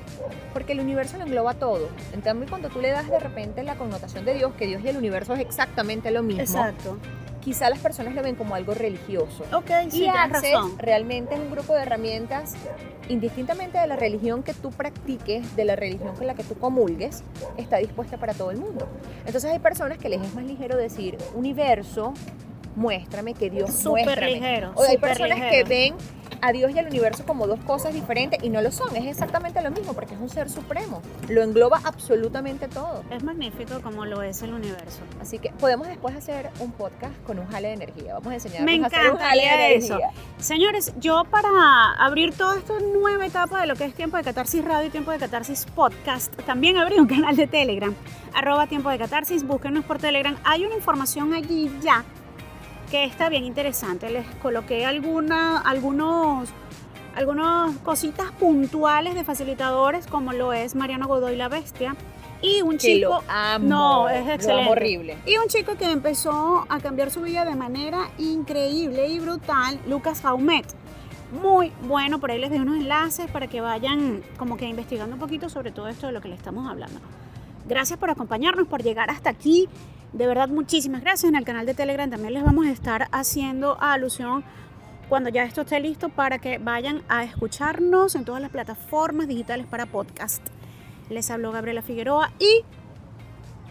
Porque 0.53 0.73
el 0.73 0.79
universo 0.79 1.17
lo 1.17 1.23
engloba 1.23 1.55
todo. 1.55 1.89
En 2.13 2.21
cambio, 2.21 2.47
cuando 2.47 2.69
tú 2.69 2.79
le 2.79 2.91
das 2.91 3.09
de 3.09 3.19
repente 3.19 3.63
la 3.63 3.75
connotación 3.75 4.25
de 4.25 4.35
Dios, 4.35 4.53
que 4.57 4.67
Dios 4.67 4.81
y 4.83 4.89
el 4.89 4.97
universo 4.97 5.33
es 5.33 5.41
exactamente 5.41 6.11
lo 6.11 6.23
mismo, 6.23 6.41
Exacto. 6.41 6.97
Quizá 7.43 7.69
las 7.69 7.79
personas 7.79 8.13
lo 8.15 8.23
ven 8.23 8.35
como 8.35 8.55
algo 8.55 8.73
religioso. 8.73 9.43
Ok, 9.53 9.69
sí, 9.89 10.03
y 10.03 10.07
Access 10.07 10.53
razón. 10.53 10.79
realmente 10.79 11.35
es 11.35 11.41
un 11.41 11.51
grupo 11.51 11.75
de 11.75 11.81
herramientas, 11.81 12.53
indistintamente 13.09 13.77
de 13.77 13.87
la 13.87 13.95
religión 13.95 14.43
que 14.43 14.53
tú 14.53 14.69
practiques, 14.71 15.55
de 15.55 15.65
la 15.65 15.75
religión 15.75 16.15
con 16.15 16.25
la 16.27 16.35
que 16.35 16.43
tú 16.43 16.55
comulgues, 16.55 17.23
está 17.57 17.77
dispuesta 17.77 18.17
para 18.17 18.33
todo 18.33 18.51
el 18.51 18.57
mundo. 18.57 18.87
Entonces 19.25 19.51
hay 19.51 19.59
personas 19.59 19.97
que 19.97 20.09
les 20.09 20.21
es 20.21 20.33
más 20.33 20.45
ligero 20.45 20.77
decir, 20.77 21.17
universo, 21.35 22.13
muéstrame 22.75 23.33
que 23.33 23.49
Dios 23.49 23.71
Súper 23.71 24.05
muéstrame. 24.05 24.31
ligero. 24.31 24.71
O 24.75 24.83
hay 24.83 24.97
personas 24.97 25.37
ligero. 25.39 25.51
que 25.51 25.63
ven 25.63 25.95
a 26.43 26.51
Dios 26.51 26.71
y 26.75 26.79
al 26.79 26.87
universo 26.87 27.25
como 27.25 27.47
dos 27.47 27.59
cosas 27.61 27.93
diferentes 27.93 28.43
y 28.43 28.49
no 28.49 28.61
lo 28.61 28.69
son, 28.69 28.93
es 28.97 29.05
exactamente 29.05 29.61
lo 29.61 29.71
mismo 29.71 29.93
porque 29.93 30.13
es 30.13 30.19
un 30.19 30.27
ser 30.29 30.49
supremo, 30.49 31.01
lo 31.29 31.41
engloba 31.41 31.79
absolutamente 31.85 32.67
todo. 32.67 33.01
Es 33.09 33.23
magnífico 33.23 33.79
como 33.81 34.05
lo 34.05 34.21
es 34.21 34.41
el 34.41 34.53
universo. 34.53 34.99
Así 35.21 35.39
que 35.39 35.51
podemos 35.51 35.87
después 35.87 36.13
hacer 36.15 36.49
un 36.59 36.73
podcast 36.73 37.15
con 37.25 37.39
un 37.39 37.47
jale 37.47 37.69
de 37.69 37.73
energía. 37.75 38.13
Vamos 38.15 38.31
a 38.31 38.33
enseñarles 38.35 38.65
Me 38.65 38.83
a 38.83 38.87
hacer 38.87 39.11
un 39.11 39.17
jale 39.17 39.41
de 39.41 39.75
eso. 39.75 39.93
energía. 39.95 40.09
Señores, 40.37 40.93
yo 40.99 41.23
para 41.31 41.93
abrir 41.97 42.35
toda 42.35 42.57
esta 42.57 42.73
nueva 42.79 43.25
etapa 43.25 43.61
de 43.61 43.67
lo 43.67 43.75
que 43.75 43.85
es 43.85 43.93
Tiempo 43.93 44.17
de 44.17 44.23
Catarsis 44.23 44.65
Radio 44.65 44.87
y 44.87 44.91
Tiempo 44.91 45.11
de 45.11 45.19
Catarsis 45.19 45.65
Podcast, 45.73 46.35
también 46.45 46.77
abrí 46.77 46.99
un 46.99 47.07
canal 47.07 47.37
de 47.37 47.47
Telegram, 47.47 47.95
arroba 48.33 48.67
Tiempo 48.67 48.89
de 48.89 48.97
Catarsis, 48.97 49.47
búsquenos 49.47 49.85
por 49.85 49.97
Telegram. 49.97 50.35
Hay 50.43 50.65
una 50.65 50.75
información 50.75 51.33
allí 51.33 51.71
ya 51.81 52.03
que 52.93 53.05
está 53.05 53.27
bien 53.27 53.43
interesante. 53.43 54.11
Les 54.11 54.23
coloqué 54.35 54.85
alguna, 54.85 55.57
algunos, 55.57 56.47
algunas 57.15 57.75
cositas 57.77 58.31
puntuales 58.33 59.15
de 59.15 59.23
facilitadores, 59.23 60.05
como 60.05 60.31
lo 60.31 60.53
es 60.53 60.75
Mariano 60.75 61.07
Godoy 61.07 61.35
la 61.35 61.49
Bestia, 61.49 61.95
y 62.39 62.61
un 62.61 62.73
Que 62.73 62.77
chico... 62.77 63.09
lo 63.09 63.23
amo. 63.27 63.67
No, 63.67 64.09
es 64.09 64.23
Lo 64.27 64.31
excelente. 64.33 64.69
horrible. 64.69 65.17
Y 65.25 65.37
un 65.37 65.47
chico 65.47 65.75
que 65.75 65.89
empezó 65.89 66.67
a 66.69 66.79
cambiar 66.81 67.09
su 67.09 67.21
vida 67.21 67.45
de 67.45 67.55
manera 67.55 68.11
increíble 68.19 69.07
y 69.07 69.17
brutal, 69.17 69.79
Lucas 69.87 70.21
Jaumet. 70.21 70.67
Muy 71.41 71.71
bueno, 71.87 72.19
por 72.19 72.29
ahí 72.29 72.39
les 72.39 72.51
dejo 72.51 72.61
unos 72.61 72.77
enlaces 72.77 73.25
para 73.31 73.47
que 73.47 73.59
vayan 73.59 74.21
como 74.37 74.55
que 74.55 74.67
investigando 74.67 75.15
un 75.15 75.19
poquito 75.19 75.49
sobre 75.49 75.71
todo 75.71 75.87
esto 75.87 76.05
de 76.05 76.13
lo 76.13 76.21
que 76.21 76.27
le 76.27 76.35
estamos 76.35 76.69
hablando. 76.69 76.99
Gracias 77.65 77.97
por 77.97 78.11
acompañarnos, 78.11 78.67
por 78.67 78.83
llegar 78.83 79.09
hasta 79.09 79.31
aquí. 79.31 79.67
De 80.13 80.27
verdad, 80.27 80.47
muchísimas 80.47 81.01
gracias. 81.01 81.29
En 81.29 81.35
el 81.35 81.43
canal 81.43 81.65
de 81.65 81.73
Telegram 81.73 82.09
también 82.09 82.33
les 82.33 82.43
vamos 82.43 82.67
a 82.67 82.71
estar 82.71 83.07
haciendo 83.11 83.77
alusión 83.81 84.43
cuando 85.09 85.29
ya 85.29 85.43
esto 85.43 85.61
esté 85.61 85.79
listo 85.79 86.09
para 86.09 86.39
que 86.39 86.59
vayan 86.59 87.01
a 87.09 87.23
escucharnos 87.23 88.15
en 88.15 88.25
todas 88.25 88.41
las 88.41 88.51
plataformas 88.51 89.27
digitales 89.27 89.65
para 89.65 89.85
podcast. 89.85 90.45
Les 91.09 91.29
habló 91.29 91.51
Gabriela 91.51 91.81
Figueroa 91.81 92.31
y 92.39 92.63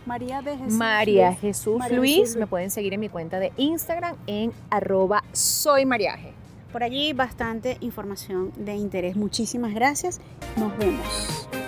María 0.05 0.43
de 0.43 0.57
Jesús. 0.57 0.75
María 0.75 1.29
Luis. 1.29 1.41
Jesús 1.41 1.79
María 1.79 1.97
Luis. 1.97 2.17
Jesús. 2.17 2.37
Me 2.37 2.47
pueden 2.47 2.71
seguir 2.71 2.93
en 2.93 3.01
mi 3.01 3.09
cuenta 3.09 3.39
de 3.39 3.53
Instagram 3.57 4.17
en 4.27 4.53
arroba 4.71 5.23
soy 5.33 5.87
mariaje. 5.87 6.33
Por 6.73 6.83
allí 6.83 7.13
bastante 7.13 7.77
información 7.81 8.53
de 8.57 8.75
interés. 8.75 9.15
Muchísimas 9.15 9.75
gracias. 9.75 10.21
Nos 10.57 10.77
vemos. 10.79 11.62